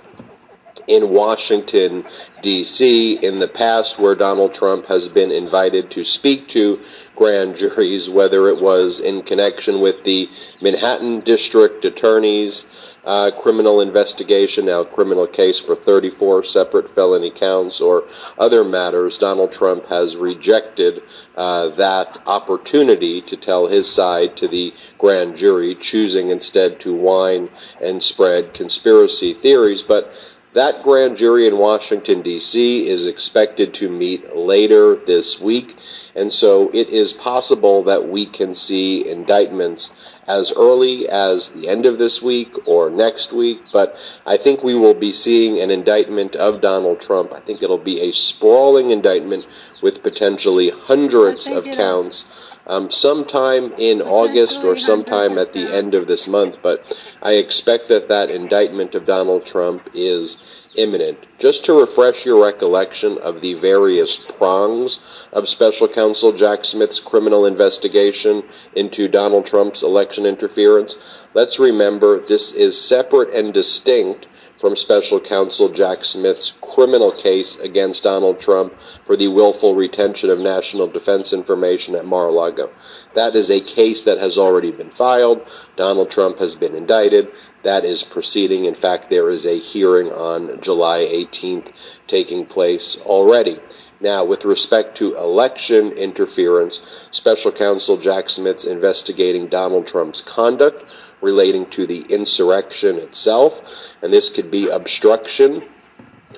[0.89, 2.03] in Washington,
[2.41, 3.13] D.C.
[3.21, 6.81] in the past, where Donald Trump has been invited to speak to
[7.15, 10.27] grand juries, whether it was in connection with the
[10.61, 12.65] Manhattan District Attorney's
[13.05, 18.05] uh, criminal investigation, now criminal case for 34 separate felony counts, or
[18.37, 21.03] other matters, Donald Trump has rejected
[21.35, 27.49] uh, that opportunity to tell his side to the grand jury, choosing instead to whine
[27.81, 29.83] and spread conspiracy theories.
[29.83, 32.87] But that grand jury in Washington, D.C.
[32.87, 35.77] is expected to meet later this week,
[36.15, 39.91] and so it is possible that we can see indictments
[40.27, 43.59] as early as the end of this week or next week.
[43.73, 47.33] But I think we will be seeing an indictment of Donald Trump.
[47.33, 49.45] I think it'll be a sprawling indictment
[49.81, 52.25] with potentially hundreds of counts.
[52.69, 57.87] Um, sometime in August or sometime at the end of this month, but I expect
[57.89, 60.37] that that indictment of Donald Trump is
[60.75, 61.17] imminent.
[61.39, 64.99] Just to refresh your recollection of the various prongs
[65.33, 68.43] of special counsel Jack Smith's criminal investigation
[68.75, 74.27] into Donald Trump's election interference, let's remember this is separate and distinct
[74.59, 80.39] from special counsel Jack Smith's criminal case against Donald Trump for the willful retention of
[80.39, 82.69] national defense information at Mar a Lago.
[83.13, 85.47] That is a case that has already been filed.
[85.75, 87.29] Donald Trump has been indicted.
[87.63, 88.65] That is proceeding.
[88.65, 93.59] In fact, there is a hearing on July 18th taking place already.
[94.01, 100.85] Now, with respect to election interference, special counsel Jack Smith's investigating Donald Trump's conduct
[101.21, 103.61] relating to the insurrection itself,
[104.01, 105.63] and this could be obstruction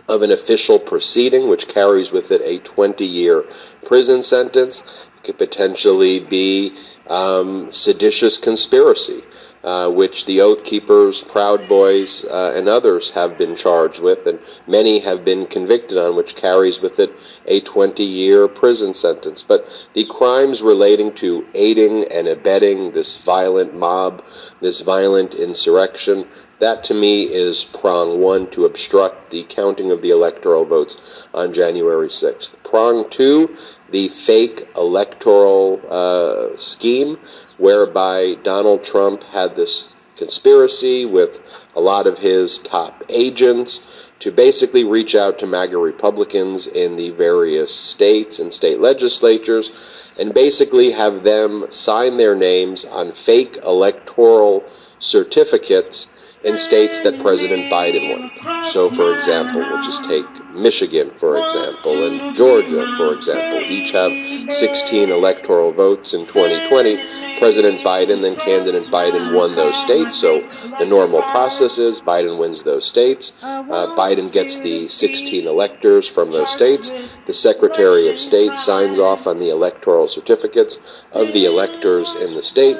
[0.08, 3.46] of an official proceeding, which carries with it a 20 year
[3.86, 4.84] prison sentence.
[5.18, 6.76] It could potentially be
[7.08, 9.24] um, seditious conspiracy
[9.64, 14.40] uh, which the Oath Keepers, Proud Boys, uh, and others have been charged with, and
[14.68, 17.14] many have been convicted on, which carries with it
[17.46, 19.44] a 20 year prison sentence.
[19.44, 24.24] But the crimes relating to aiding and abetting this violent mob,
[24.62, 26.28] this violent insurrection,
[26.62, 31.52] that to me is prong one to obstruct the counting of the electoral votes on
[31.52, 32.54] January 6th.
[32.64, 33.56] Prong two,
[33.90, 37.18] the fake electoral uh, scheme
[37.58, 41.40] whereby Donald Trump had this conspiracy with
[41.76, 47.10] a lot of his top agents to basically reach out to MAGA Republicans in the
[47.10, 49.72] various states and state legislatures
[50.20, 54.64] and basically have them sign their names on fake electoral
[55.00, 56.06] certificates
[56.44, 58.66] in states that President Biden won.
[58.66, 63.60] So, for example, we'll just take Michigan, for example, and Georgia, for example.
[63.60, 64.12] Each have
[64.52, 67.40] 16 electoral votes in 2020.
[67.40, 70.18] President Biden, then candidate Biden, won those states.
[70.18, 70.48] So,
[70.80, 73.34] the normal process is Biden wins those states.
[73.42, 76.92] Uh, Biden gets the 16 electors from those states.
[77.26, 82.44] The Secretary of State signs off on the electoral certificates of the electors in the
[82.44, 82.78] state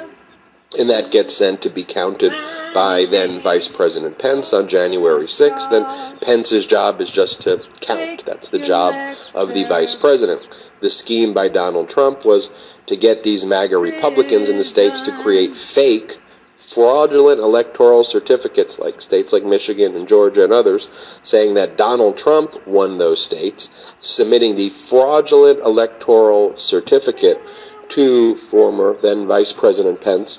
[0.78, 2.32] and that gets sent to be counted
[2.74, 5.70] by then Vice President Pence on January 6th.
[5.70, 5.84] Then
[6.20, 8.24] Pence's job is just to count.
[8.24, 8.94] That's the job
[9.34, 10.72] of the Vice President.
[10.80, 15.22] The scheme by Donald Trump was to get these MAGA Republicans in the states to
[15.22, 16.18] create fake
[16.56, 20.88] fraudulent electoral certificates like states like Michigan and Georgia and others
[21.22, 27.40] saying that Donald Trump won those states, submitting the fraudulent electoral certificate
[27.88, 30.38] to former then Vice President Pence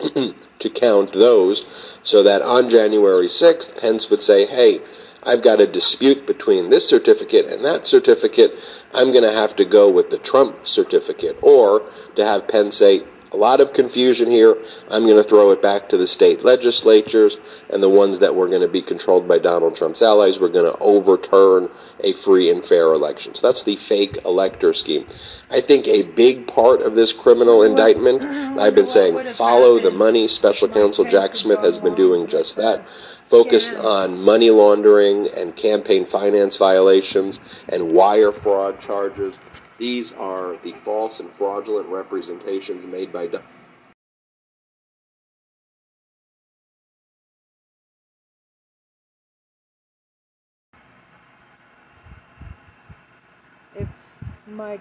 [0.58, 4.80] to count those so that on January 6th, Pence would say, hey,
[5.22, 8.86] I've got a dispute between this certificate and that certificate.
[8.94, 11.36] I'm going to have to go with the Trump certificate.
[11.42, 13.04] Or to have Pence say,
[13.36, 14.56] a lot of confusion here.
[14.90, 17.36] I'm going to throw it back to the state legislatures
[17.70, 20.40] and the ones that were going to be controlled by Donald Trump's allies.
[20.40, 21.68] We're going to overturn
[22.02, 23.34] a free and fair election.
[23.34, 25.06] So that's the fake elector scheme.
[25.50, 28.22] I think a big part of this criminal indictment,
[28.58, 30.28] I've been saying, follow the money.
[30.28, 36.06] Special counsel Jack Smith has been doing just that focused on money laundering and campaign
[36.06, 39.40] finance violations and wire fraud charges.
[39.78, 43.28] These are the false and fraudulent representations made by.
[53.74, 53.88] If
[54.46, 54.80] Mike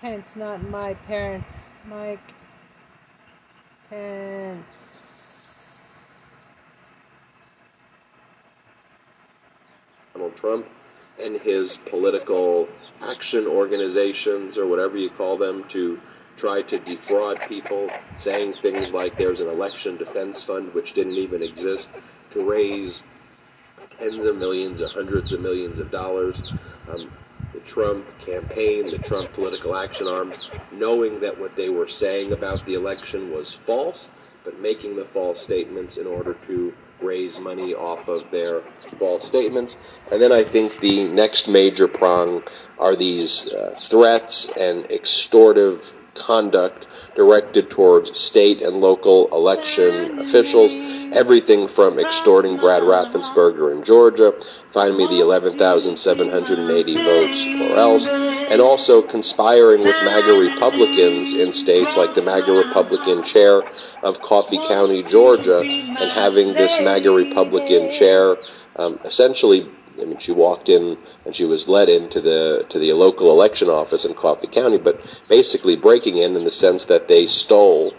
[0.00, 2.20] Pence, not my parents, Mike
[3.90, 4.94] Pence.
[10.12, 10.66] Donald Trump
[11.22, 12.68] and his political
[13.02, 16.00] action organizations or whatever you call them to
[16.36, 21.42] try to defraud people, saying things like there's an election defense fund which didn't even
[21.42, 21.92] exist
[22.30, 23.02] to raise
[23.90, 26.52] tens of millions or hundreds of millions of dollars.
[26.92, 27.12] Um,
[27.52, 32.66] the Trump campaign, the Trump political action arms, knowing that what they were saying about
[32.66, 34.10] the election was false,
[34.60, 38.60] making the false statements in order to raise money off of their
[38.98, 40.00] false statements.
[40.12, 42.42] And then I think the next major prong
[42.78, 46.86] are these uh, threats and extortive conduct
[47.16, 50.74] directed towards state and local election officials.
[51.12, 54.32] Everything from extorting Brad Raffensperger in Georgia,
[54.72, 61.96] find me the 11,780 votes or else, and also conspiring with MAGA Republicans in states
[61.96, 63.62] like the MAGA Republican chair
[64.02, 68.36] of Coffee County, Georgia, and having this MAGA Republican chair
[68.76, 69.68] um, essentially
[70.00, 73.68] I mean, she walked in and she was led into the to the local election
[73.68, 77.94] office in Coffee County, but basically breaking in in the sense that they stole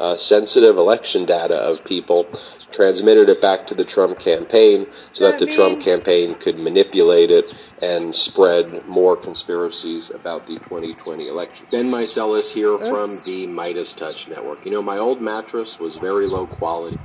[0.00, 2.26] uh, sensitive election data of people,
[2.72, 7.44] transmitted it back to the Trump campaign so that the Trump campaign could manipulate it
[7.82, 11.66] and spread more conspiracies about the 2020 election.
[11.70, 12.88] Ben Meiselas here Oops.
[12.88, 14.64] from the MeidasTouch Network.
[14.64, 16.98] You know, my old mattress was very low quality.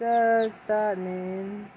[0.00, 1.70] Does that mean?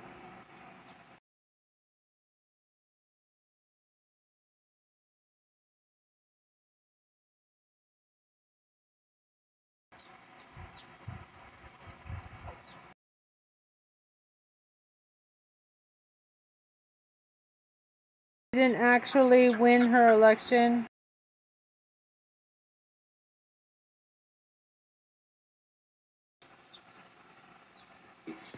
[18.53, 20.87] Didn't actually win her election.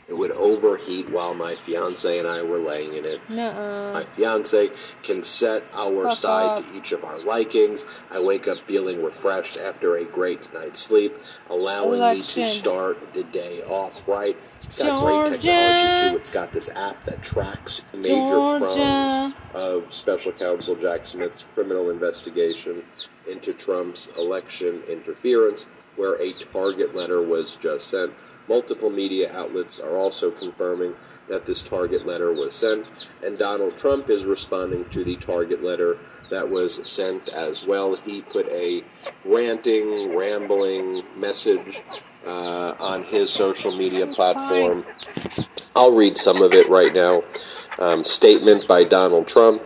[0.07, 3.27] It would overheat while my fiance and I were laying in it.
[3.27, 3.93] Nuh-uh.
[3.93, 4.69] My fiance
[5.01, 6.71] can set our Fuck side off.
[6.71, 7.87] to each of our likings.
[8.11, 11.15] I wake up feeling refreshed after a great night's sleep,
[11.49, 14.37] allowing me to start the day off right.
[14.63, 16.17] It's got great technology too.
[16.17, 19.33] It's got this app that tracks major Georgia.
[19.55, 22.83] of special counsel Jack Smith's criminal investigation
[23.27, 28.13] into Trump's election interference, where a target letter was just sent.
[28.47, 30.93] Multiple media outlets are also confirming
[31.27, 32.85] that this target letter was sent,
[33.23, 35.97] and Donald Trump is responding to the target letter
[36.29, 37.95] that was sent as well.
[37.95, 38.83] He put a
[39.23, 41.83] ranting, rambling message
[42.25, 44.85] uh, on his social media platform.
[45.75, 47.23] I'll read some of it right now.
[47.79, 49.63] Um, statement by Donald Trump.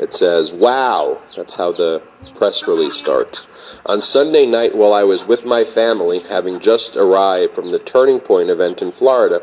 [0.00, 1.20] It says, Wow!
[1.36, 2.02] That's how the
[2.34, 3.42] press release starts.
[3.84, 8.18] On Sunday night, while I was with my family, having just arrived from the Turning
[8.18, 9.42] Point event in Florida,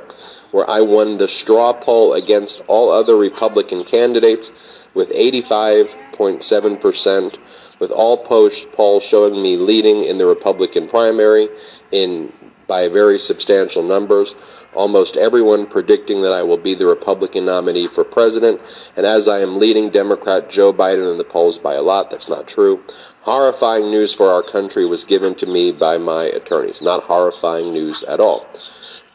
[0.49, 7.37] where I won the straw poll against all other Republican candidates with 85.7%,
[7.77, 11.49] with all post polls showing me leading in the Republican primary
[11.91, 12.33] in
[12.67, 14.35] by very substantial numbers,
[14.75, 18.61] almost everyone predicting that I will be the Republican nominee for president,
[18.95, 22.29] and as I am leading Democrat Joe Biden in the polls by a lot, that's
[22.29, 22.83] not true.
[23.21, 26.81] Horrifying news for our country was given to me by my attorneys.
[26.81, 28.45] Not horrifying news at all.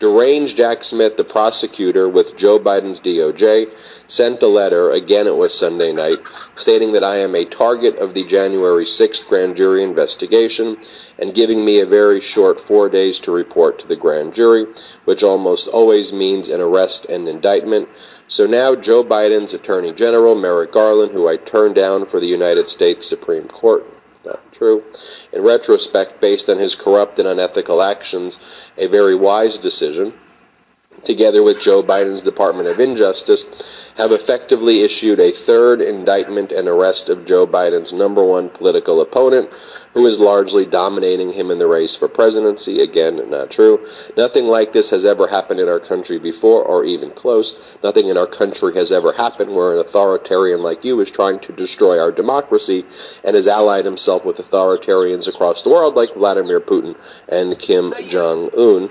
[0.03, 3.71] Deranged Jack Smith, the prosecutor with Joe Biden's DOJ,
[4.09, 6.19] sent a letter, again it was Sunday night,
[6.57, 10.77] stating that I am a target of the January 6th grand jury investigation
[11.21, 14.67] and giving me a very short four days to report to the grand jury,
[15.05, 17.89] which almost always means an arrest and indictment.
[18.27, 22.69] So now Joe Biden's Attorney General, Merrick Garland, who I turned down for the United
[22.69, 23.85] States Supreme Court,
[24.25, 24.85] not true.
[25.33, 28.39] In retrospect, based on his corrupt and unethical actions,
[28.79, 30.14] a very wise decision,
[31.05, 37.09] together with Joe Biden's Department of Injustice, have effectively issued a third indictment and arrest
[37.09, 39.51] of Joe Biden's number one political opponent,
[39.95, 42.81] who is largely dominating him in the race for presidency.
[42.81, 43.87] Again, not true.
[44.17, 47.77] Nothing like this has ever happened in our country before, or even close.
[47.83, 51.53] Nothing in our country has ever happened where an authoritarian like you is trying to
[51.53, 52.85] destroy our democracy
[53.25, 56.97] and has allied himself with authoritarians across the world like Vladimir Putin
[57.29, 58.91] and Kim Jong un.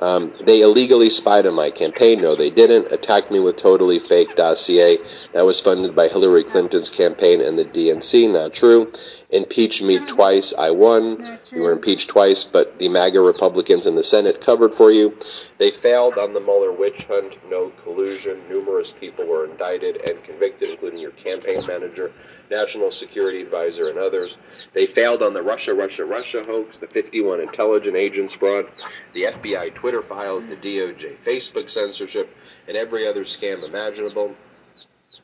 [0.00, 2.20] Um, they illegally spied on my campaign.
[2.20, 2.90] No, they didn't.
[2.90, 4.98] Attacked me with totally fake dossier
[5.32, 8.32] that was funded by Hillary Clinton's campaign and the DNC.
[8.32, 8.90] Not true.
[9.32, 10.52] Impeached me twice.
[10.58, 11.38] I won.
[11.52, 15.16] You were impeached twice, but the MAGA Republicans in the Senate covered for you.
[15.58, 17.36] They failed on the Mueller witch hunt.
[17.48, 18.40] No collusion.
[18.48, 22.10] Numerous people were indicted and convicted, including your campaign manager,
[22.50, 24.36] national security advisor, and others.
[24.72, 28.66] They failed on the Russia, Russia, Russia hoax, the 51 intelligence agents fraud,
[29.14, 34.34] the FBI Twitter files, the DOJ Facebook censorship, and every other scam imaginable.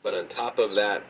[0.01, 1.03] But on top of that,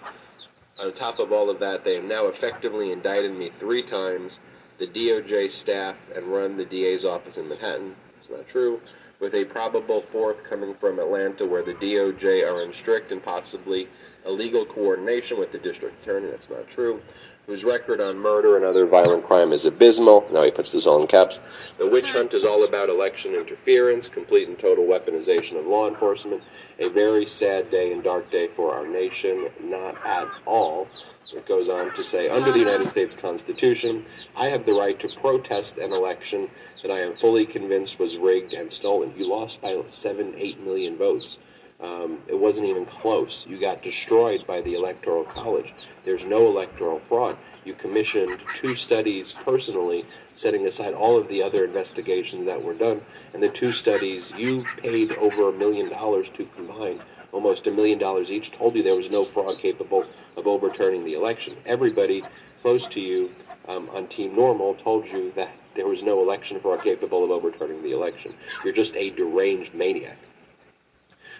[0.79, 4.39] on top of all of that, they have now effectively indicted me three times,
[4.77, 7.95] the DOJ staff, and run the DA's office in Manhattan.
[8.17, 8.81] It's not true.
[9.19, 13.87] With a probable fourth coming from Atlanta, where the DOJ are in strict and possibly
[14.25, 16.27] illegal coordination with the district attorney.
[16.27, 17.01] That's not true.
[17.45, 20.27] Whose record on murder and other violent crime is abysmal.
[20.31, 21.39] Now he puts this all in caps.
[21.77, 26.43] The witch hunt is all about election interference, complete and total weaponization of law enforcement.
[26.79, 29.49] A very sad day and dark day for our nation.
[29.61, 30.87] Not at all.
[31.33, 34.05] It goes on to say, under the United States Constitution,
[34.35, 36.49] I have the right to protest an election
[36.83, 39.13] that I am fully convinced was rigged and stolen.
[39.17, 41.37] You lost by seven, eight million votes.
[41.79, 43.45] Um, it wasn't even close.
[43.47, 45.75] You got destroyed by the Electoral College.
[46.05, 47.37] There's no electoral fraud.
[47.65, 50.03] You commissioned two studies personally,
[50.33, 53.01] setting aside all of the other investigations that were done.
[53.33, 56.99] And the two studies you paid over a million dollars to combine,
[57.31, 60.03] almost a million dollars each, told you there was no fraud capable
[60.35, 61.57] of overturning the election.
[61.67, 62.23] Everybody
[62.63, 63.35] close to you
[63.67, 67.83] um, on Team Normal told you that there was no election fraud capable of overturning
[67.83, 68.33] the election.
[68.63, 70.17] You're just a deranged maniac.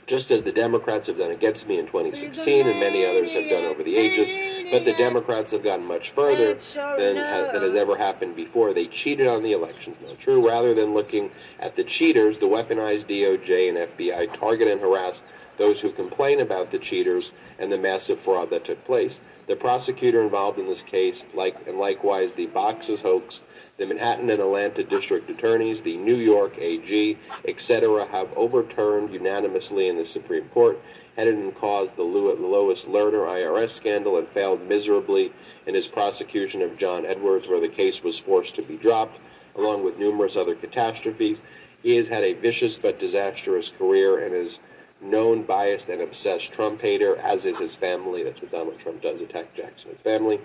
[0.08, 3.66] Just as the Democrats have done against me in 2016 and many others have done
[3.66, 4.32] over the ages.
[4.72, 8.74] But the Democrats have gotten much further than, ha- than has ever happened before.
[8.74, 10.45] They cheated on the elections, not true.
[10.47, 15.24] Rather than looking at the cheaters, the weaponized DOJ and FBI target and harass
[15.57, 19.22] those who complain about the cheaters and the massive fraud that took place.
[19.47, 23.43] The prosecutor involved in this case, like and likewise the Boxes hoax,
[23.78, 29.97] the Manhattan and Atlanta district attorneys, the New York AG, etc., have overturned unanimously in
[29.97, 30.80] the Supreme Court,
[31.15, 35.32] headed and caused the Lois Lerner IRS scandal, and failed miserably
[35.66, 39.20] in his prosecution of John Edwards, where the case was forced to be dropped,
[39.55, 41.41] along with numerous other catastrophes.
[41.84, 44.60] He has had a vicious but disastrous career and is
[44.99, 48.24] known, biased, and obsessed Trump hater, as is his family.
[48.24, 50.39] That's what Donald Trump does attack Jack Smith's family.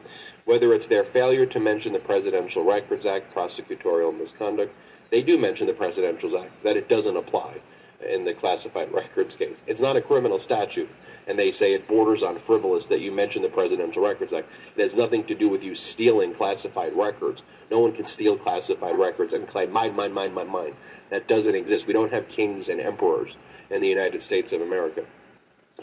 [0.44, 4.74] Whether it's their failure to mention the Presidential Records Act, prosecutorial misconduct,
[5.10, 7.60] they do mention the Presidential Act, that it doesn't apply
[8.04, 9.62] in the classified records case.
[9.66, 10.90] It's not a criminal statute,
[11.26, 14.48] and they say it borders on frivolous that you mention the Presidential Records Act.
[14.76, 17.44] It has nothing to do with you stealing classified records.
[17.70, 20.74] No one can steal classified records and claim mine, mine, mine, mine, mine.
[21.10, 21.86] That doesn't exist.
[21.86, 23.36] We don't have kings and emperors
[23.70, 25.04] in the United States of America.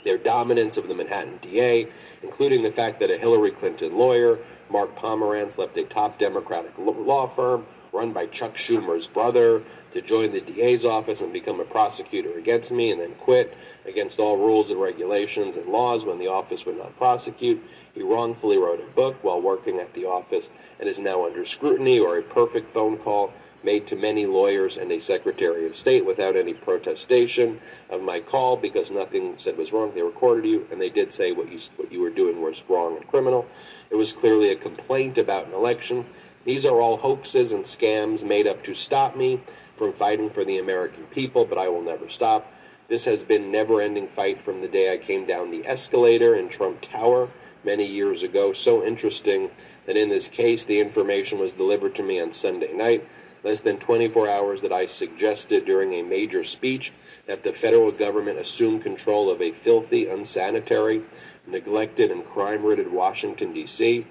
[0.04, 1.88] Their dominance of the Manhattan DA,
[2.22, 4.40] including the fact that a Hillary Clinton lawyer,
[4.70, 10.32] Mark Pomerantz, left a top Democratic law firm run by Chuck Schumer's brother to join
[10.32, 14.72] the DA's office and become a prosecutor against me and then quit against all rules
[14.72, 17.64] and regulations and laws when the office would not prosecute.
[17.94, 22.00] He wrongfully wrote a book while working at the office and is now under scrutiny
[22.00, 23.34] or a perfect phone call
[23.64, 28.56] made to many lawyers and a Secretary of State without any protestation of my call
[28.56, 29.92] because nothing said was wrong.
[29.94, 32.96] They recorded you, and they did say what you what you were doing was wrong
[32.96, 33.46] and criminal.
[33.90, 36.06] It was clearly a complaint about an election.
[36.46, 39.42] These are all hoaxes and scams made up to stop me
[39.78, 42.52] from fighting for the American people, but I will never stop.
[42.88, 46.82] This has been never-ending fight from the day I came down the escalator in Trump
[46.82, 47.30] Tower
[47.64, 48.52] many years ago.
[48.52, 49.52] So interesting
[49.86, 53.08] that in this case, the information was delivered to me on Sunday night
[53.44, 56.94] less than 24 hours that I suggested during a major speech
[57.26, 61.02] that the federal government assume control of a filthy, unsanitary,
[61.48, 64.06] neglected, and crime ridden Washington, D.C.,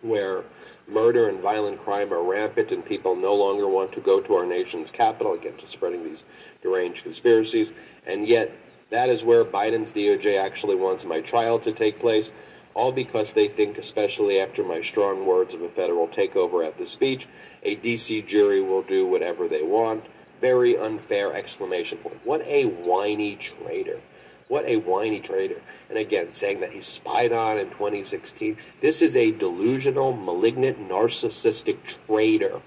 [0.00, 0.44] where
[0.86, 4.46] murder and violent crime are rampant and people no longer want to go to our
[4.46, 6.24] nation's capital, again, to spreading these
[6.62, 7.72] deranged conspiracies.
[8.06, 8.52] And yet,
[8.90, 12.32] that is where Biden's DOJ actually wants my trial to take place
[12.74, 16.86] all because they think, especially after my strong words of a federal takeover at the
[16.86, 17.26] speech,
[17.62, 20.04] a DC jury will do whatever they want.
[20.40, 22.20] Very unfair exclamation point.
[22.24, 24.00] What a whiny traitor.
[24.48, 25.60] What a whiny traitor.
[25.90, 28.56] And again, saying that he spied on in 2016.
[28.80, 32.62] This is a delusional, malignant, narcissistic traitor.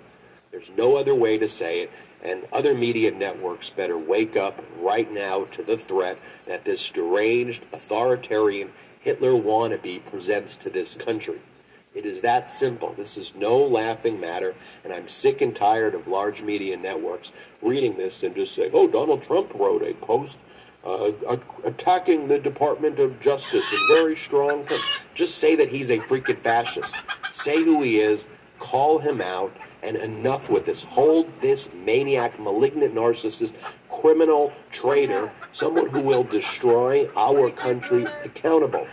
[0.51, 1.91] There's no other way to say it,
[2.21, 7.63] and other media networks better wake up right now to the threat that this deranged,
[7.71, 11.39] authoritarian, Hitler wannabe presents to this country.
[11.93, 12.93] It is that simple.
[12.93, 17.31] This is no laughing matter, and I'm sick and tired of large media networks
[17.61, 20.39] reading this and just saying, oh, Donald Trump wrote a post
[20.85, 21.11] uh,
[21.63, 24.67] attacking the Department of Justice and very strong.
[25.13, 26.95] Just say that he's a freaking fascist.
[27.31, 28.29] Say who he is,
[28.59, 29.51] call him out,
[29.83, 30.83] and enough with this.
[30.83, 38.87] Hold this maniac, malignant narcissist, criminal traitor, someone who will destroy our country accountable.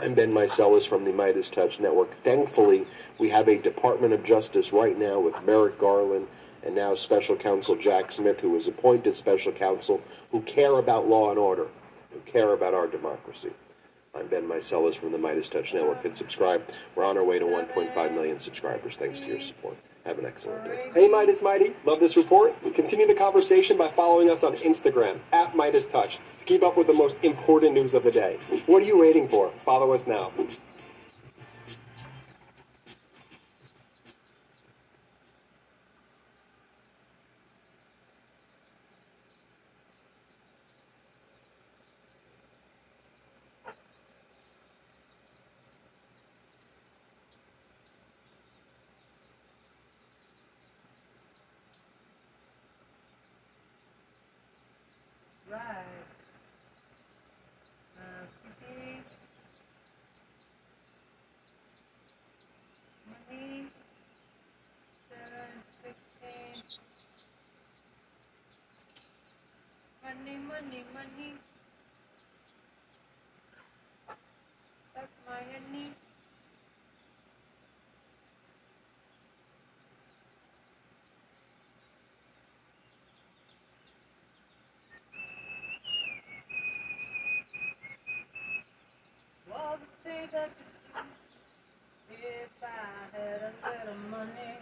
[0.00, 2.14] I'm Ben Meiselas from the MeidasTouch Network.
[2.24, 2.86] Thankfully,
[3.18, 6.26] we have a Department of Justice right now with Merrick Garland
[6.64, 10.00] and now Special Counsel Jack Smith, who was appointed Special Counsel,
[10.30, 11.68] who care about law and order,
[12.12, 13.52] who care about our democracy.
[14.14, 16.02] I'm Ben Meiselas from the MeidasTouch Network.
[16.02, 16.68] Hit subscribe.
[16.94, 19.74] We're on our way to 1.5 million subscribers thanks to your support.
[20.04, 20.90] Have an excellent day.
[20.92, 21.74] Hey, Meidas Mighty.
[21.86, 22.54] Love this report?
[22.74, 26.92] Continue the conversation by following us on Instagram, at MeidasTouch, to keep up with the
[26.92, 28.38] most important news of the day.
[28.66, 29.50] What are you waiting for?
[29.60, 30.30] Follow us now.
[55.52, 55.60] Right.
[57.96, 58.26] Uh.
[63.06, 63.66] Money.
[70.04, 71.34] Money, money, money.
[74.94, 75.92] That's my honey.
[90.32, 90.50] I could
[92.08, 94.56] do if I had a little money.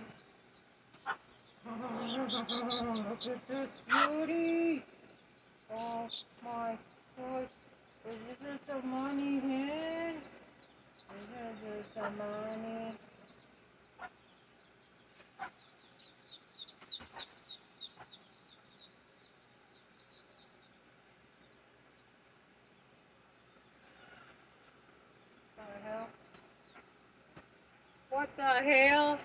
[3.09, 4.85] Look at this beauty.
[5.73, 6.09] Oh
[6.43, 6.77] my
[7.17, 7.49] gosh.
[8.09, 10.15] Is this some money here?
[11.11, 12.97] Is there some money?
[25.71, 26.09] the hell?
[28.11, 29.19] What the hell?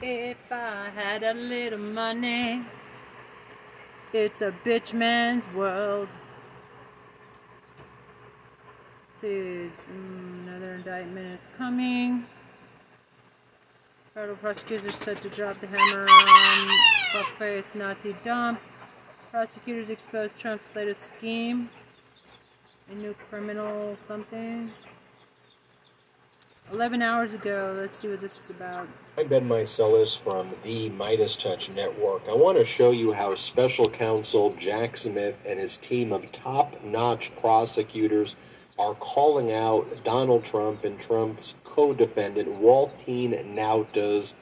[0.00, 2.64] If I had a little money,
[4.12, 6.08] it's a bitch man's world.
[9.08, 12.24] Let's see, another indictment is coming.
[14.14, 16.68] Federal prosecutors set to drop the hammer on
[17.12, 18.60] fuckface Nazi dump.
[19.30, 21.68] Prosecutors exposed Trump's latest scheme.
[22.90, 24.72] A new criminal something.
[26.72, 27.72] 11 hours ago.
[27.78, 28.88] Let's see what this is about.
[29.16, 32.22] I'm Ben Meiselas from the MeidasTouch Network.
[32.28, 36.82] I want to show you how special counsel Jack Smith and his team of top
[36.82, 38.34] notch prosecutors
[38.76, 44.34] are calling out Donald Trump and Trump's co defendant, Waltine Nauta's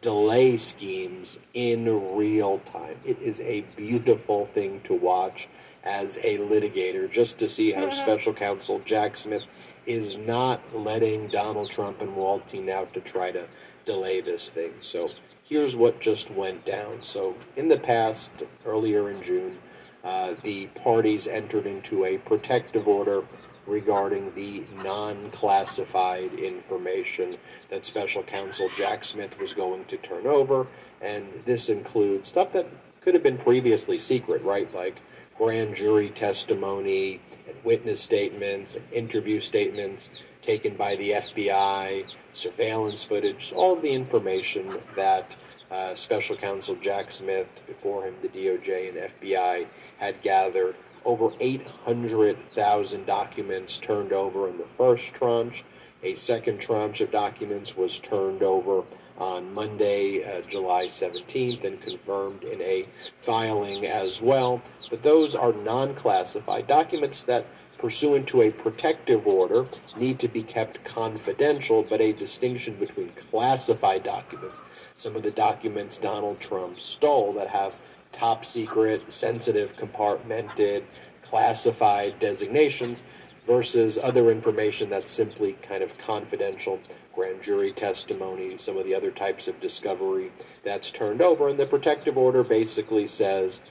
[0.00, 2.96] delay schemes in real time.
[3.04, 5.48] It is a beautiful thing to watch
[5.84, 9.42] as a litigator, just to see how special counsel Jack Smith
[9.86, 13.46] is not letting Donald Trump and Waltine Nauta try to
[13.84, 14.72] delay this thing.
[14.80, 15.10] So
[15.42, 17.02] here's what just went down.
[17.02, 18.30] So in the past,
[18.64, 19.58] earlier in June,
[20.04, 23.22] uh, the parties entered into a protective order
[23.66, 27.36] regarding the non classified information
[27.68, 30.66] that special counsel Jack Smith was going to turn over.
[31.00, 32.66] And this includes stuff that
[33.00, 34.72] could have been previously secret, right?
[34.74, 35.00] Like
[35.36, 40.10] grand jury testimony and witness statements and interview statements
[40.42, 45.34] taken by the FBI, surveillance footage, all of the information that
[45.70, 49.66] uh, special counsel Jack Smith, before him the DOJ and FBI,
[49.98, 55.64] had gathered over 800,000 documents turned over in the first tranche.
[56.02, 58.84] A second tranche of documents was turned over
[59.18, 62.88] on Monday, uh, July 17th, and confirmed in a
[63.22, 64.62] filing as well.
[64.88, 67.44] But those are non classified documents that,
[67.76, 74.02] pursuant to a protective order, need to be kept confidential, but a distinction between classified
[74.02, 74.62] documents,
[74.96, 77.74] some of the documents Donald Trump stole that have
[78.12, 80.82] top secret, sensitive, compartmented,
[81.22, 83.04] classified designations
[83.46, 86.78] versus other information that's simply kind of confidential,
[87.14, 90.30] grand jury testimony, some of the other types of discovery
[90.64, 91.48] that's turned over.
[91.48, 93.62] And the protective order basically says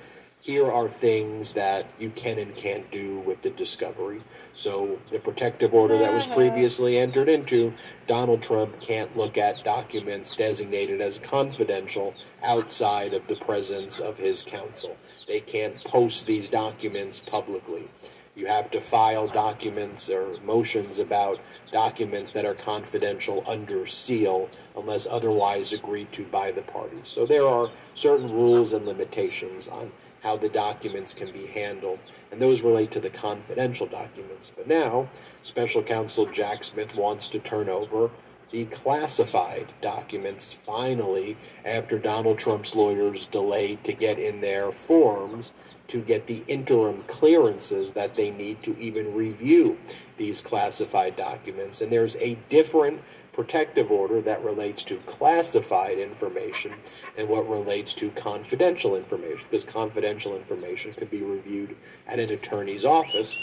[0.41, 4.23] here are things that you can and can't do with the discovery.
[4.55, 6.35] So, the protective order that was uh-huh.
[6.35, 7.73] previously entered into,
[8.07, 12.13] Donald Trump can't look at documents designated as confidential
[12.43, 14.95] outside of the presence of his counsel.
[15.27, 17.89] They can't post these documents publicly.
[18.39, 21.41] You have to file documents or motions about
[21.73, 27.09] documents that are confidential under seal unless otherwise agreed to by the parties.
[27.09, 31.99] So there are certain rules and limitations on how the documents can be handled,
[32.31, 34.51] and those relate to the confidential documents.
[34.55, 35.09] But now,
[35.41, 38.11] special counsel Jack Smith wants to turn over
[38.51, 45.53] the classified documents finally after Donald Trump's lawyers delayed to get in their forms
[45.87, 49.77] to get the interim clearances that they need to even review
[50.17, 51.81] these classified documents.
[51.81, 53.01] And there's a different
[53.39, 56.73] protective order that relates to classified information
[57.17, 61.73] and what relates to confidential information, because confidential information could be reviewed
[62.07, 63.37] at an attorney's office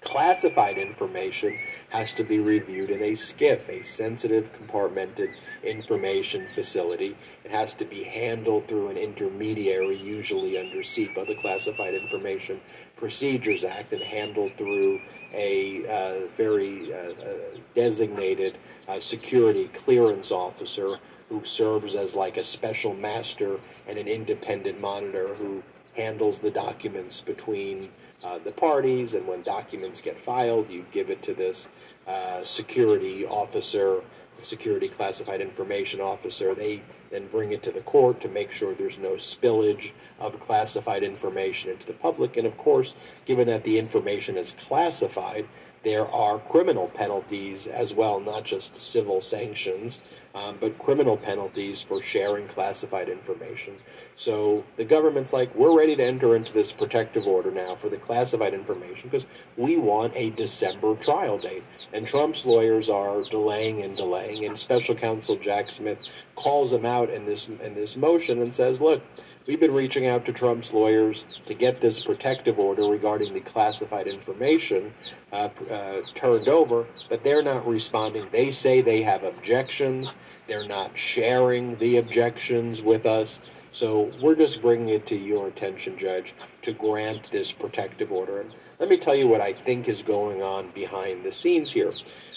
[0.00, 7.16] classified information has to be reviewed in a SCIF, a sensitive compartmented information facility.
[7.44, 12.60] It has to be handled through an intermediary, usually under CIPA, the Classified Information
[12.96, 15.00] Procedures Act, and handled through
[15.34, 17.36] a uh, very uh, uh,
[17.74, 24.80] designated uh, security clearance officer who serves as like a special master and an independent
[24.80, 25.62] monitor who
[25.98, 27.90] handles the documents between
[28.24, 31.68] uh, the parties, and when documents get filed, you give it to this
[32.06, 34.00] uh, security officer,
[34.40, 36.54] security classified information officer.
[36.54, 41.02] They then bring it to the court to make sure there's no spillage of classified
[41.02, 42.36] information into the public.
[42.36, 42.94] And of course,
[43.24, 45.46] given that the information is classified,
[45.84, 50.02] there are criminal penalties as well, not just civil sanctions,
[50.34, 53.74] um, but criminal penalties for sharing classified information.
[54.16, 57.96] So the government's like, we're ready to enter into this protective order now for the
[57.96, 61.62] classified information because we want a December trial date.
[61.92, 66.00] And Trump's lawyers are delaying and delaying, and special counsel Jack Smith
[66.34, 69.02] calls him out in this in this motion and says, look,
[69.46, 74.06] we've been reaching out to Trump's lawyers to get this protective order regarding the classified
[74.06, 74.92] information
[75.32, 78.26] uh, uh, turned over, but they're not responding.
[78.30, 80.14] They say they have objections.
[80.46, 83.48] They're not sharing the objections with us.
[83.70, 88.40] So we're just bringing it to your attention, Judge, to grant this protective order.
[88.40, 91.92] And let me tell you what I think is going on behind the scenes here.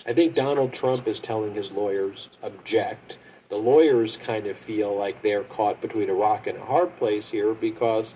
[0.06, 3.18] I think Donald Trump is telling his lawyers, object.
[3.52, 7.30] The lawyers kind of feel like they're caught between a rock and a hard place
[7.30, 8.16] here because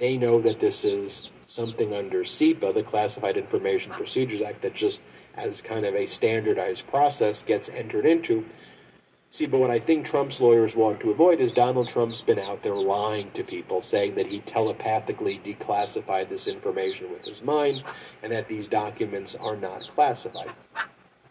[0.00, 5.02] they know that this is something under CIPA, the Classified Information Procedures Act, that just
[5.36, 8.44] as kind of a standardized process gets entered into.
[9.30, 12.64] See, but what I think Trump's lawyers want to avoid is Donald Trump's been out
[12.64, 17.84] there lying to people, saying that he telepathically declassified this information with his mind
[18.24, 20.50] and that these documents are not classified.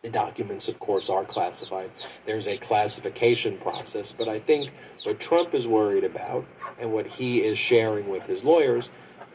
[0.05, 1.89] The documents, of course, are classified.
[2.27, 4.69] There's a classification process, but I think
[5.01, 6.45] what Trump is worried about
[6.79, 8.91] and what he is sharing with his lawyers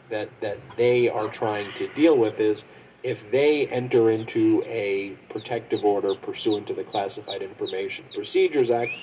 [0.07, 2.67] that, that they are trying to deal with is
[3.03, 8.93] if they enter into a protective order pursuant to the Classified Information Procedures Act,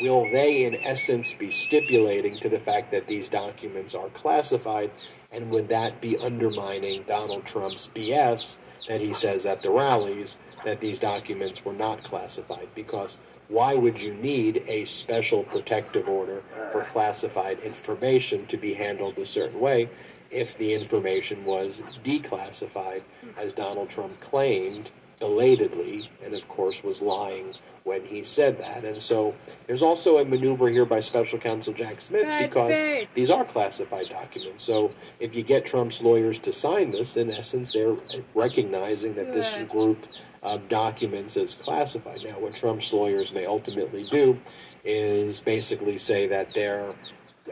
[0.00, 4.90] will they, in essence, be stipulating to the fact that these documents are classified?
[5.30, 8.56] And would that be undermining Donald Trump's BS
[8.88, 12.68] that he says at the rallies that these documents were not classified?
[12.74, 13.18] Because
[13.48, 19.26] why would you need a special protective order for classified information to be handled a
[19.26, 19.88] certain way
[20.30, 23.02] if the information was declassified,
[23.38, 24.90] as Donald Trump claimed
[25.22, 27.54] belatedly, and of course was lying
[27.84, 28.84] when he said that.
[28.84, 29.36] And so
[29.68, 32.80] there's also a maneuver here by special counsel Jack Smith because
[33.14, 34.64] these are classified documents.
[34.64, 37.94] So if you get Trump's lawyers to sign this, in essence, they're
[38.34, 39.98] recognizing that this group
[40.42, 42.18] of documents is classified.
[42.24, 44.36] Now, what Trump's lawyers may ultimately do
[44.84, 46.94] is basically say that they're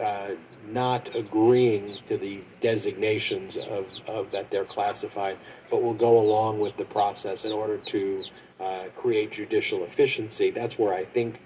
[0.01, 0.31] uh,
[0.69, 5.39] not agreeing to the designations of, of that they're classified,
[5.71, 8.25] but will go along with the process in order to
[8.61, 10.51] uh, create judicial efficiency.
[10.51, 11.41] That's where I think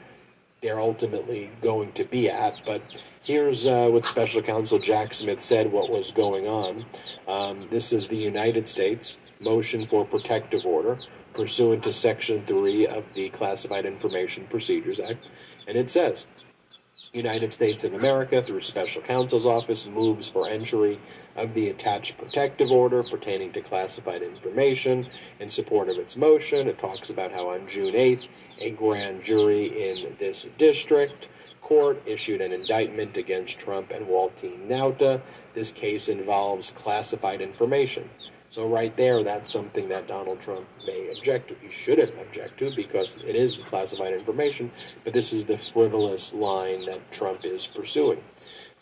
[0.60, 2.54] they're ultimately going to be at.
[2.66, 6.84] But here's uh, what Special Counsel Jack Smith said what was going on.
[7.28, 10.98] Um, this is the United States motion for protective order
[11.34, 15.30] pursuant to Section 3 of the Classified Information Procedures Act.
[15.66, 16.26] And it says,
[17.14, 20.98] United States of America, through Special Counsel's Office, moves for entry
[21.36, 25.06] of the attached protective order pertaining to classified information
[25.38, 26.66] in support of its motion.
[26.66, 28.26] It talks about how on June 8th,
[28.60, 31.28] a grand jury in this district
[31.62, 35.20] court issued an indictment against Trump and Waltine Nauta.
[35.54, 38.10] This case involves classified information.
[38.54, 41.56] So right there, that's something that Donald Trump may object to.
[41.60, 44.70] He shouldn't object to because it is classified information,
[45.02, 48.22] but this is the frivolous line that Trump is pursuing.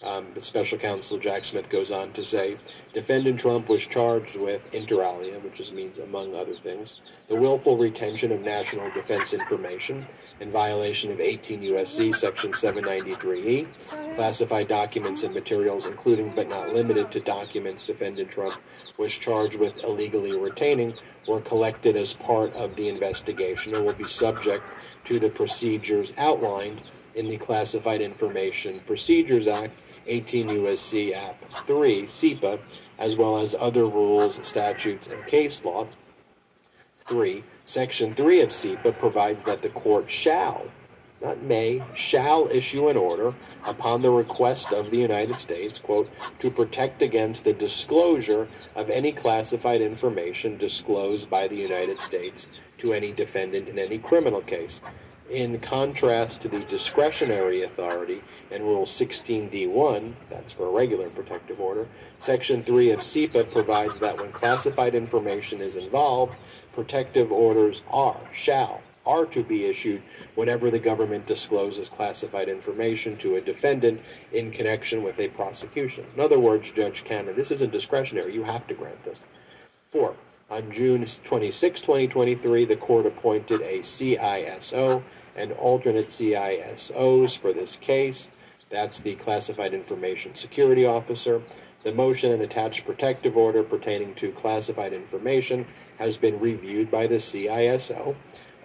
[0.02, 2.56] Um, Special Counsel Jack Smith goes on to say,
[2.92, 8.32] defendant Trump was charged with inter alia, which means among other things, the willful retention
[8.32, 10.04] of national defense information
[10.40, 12.10] in violation of 18 U.S.C.
[12.10, 18.56] Section 793E, classified documents and materials, including but not limited to documents defendant Trump
[18.98, 20.94] was charged with illegally retaining,
[21.28, 24.64] were collected as part of the investigation and will be subject
[25.04, 26.82] to the procedures outlined
[27.14, 29.72] in the Classified Information Procedures Act
[30.06, 31.14] 18 U.S.C.
[31.14, 32.58] App 3, CIPA,
[32.98, 35.86] as well as other rules, statutes, and case law.
[36.98, 37.42] 3.
[37.64, 40.66] Section 3 of CIPA provides that the court shall,
[41.20, 43.34] not may, shall issue an order
[43.64, 49.12] upon the request of the United States, quote, to protect against the disclosure of any
[49.12, 54.82] classified information disclosed by the United States to any defendant in any criminal case
[55.32, 61.88] in contrast to the discretionary authority in Rule 16d1, that's for a regular protective order,
[62.18, 66.36] Section 3 of CIPA provides that when classified information is involved,
[66.74, 70.02] protective orders are, shall, are to be issued
[70.34, 74.02] whenever the government discloses classified information to a defendant
[74.32, 76.04] in connection with a prosecution.
[76.14, 78.34] In other words, Judge Cannon, this isn't discretionary.
[78.34, 79.26] You have to grant this.
[79.88, 80.14] Four,
[80.50, 85.02] on June 26, 2023, the court appointed a CISO
[85.36, 88.30] and alternate CISOs for this case.
[88.70, 91.42] That's the Classified Information Security Officer.
[91.84, 95.66] The motion and attached protective order pertaining to classified information
[95.98, 98.14] has been reviewed by the CISO.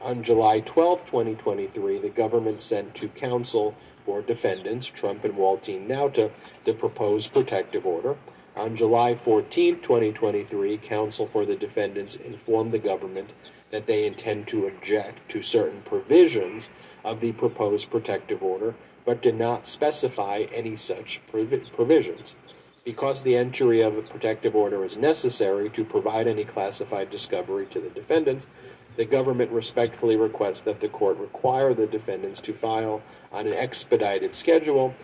[0.01, 6.31] On July 12, 2023, the government sent to counsel for defendants, Trump and Waltine Nauta,
[6.63, 8.15] the proposed protective order.
[8.57, 13.29] On July 14, 2023, counsel for the defendants informed the government
[13.69, 16.71] that they intend to object to certain provisions
[17.05, 18.73] of the proposed protective order,
[19.05, 22.35] but did not specify any such provisions.
[22.83, 27.79] Because the entry of a protective order is necessary to provide any classified discovery to
[27.79, 28.47] the defendants,
[28.95, 34.33] the government respectfully requests that the court require the defendants to file on an expedited
[34.33, 34.95] schedule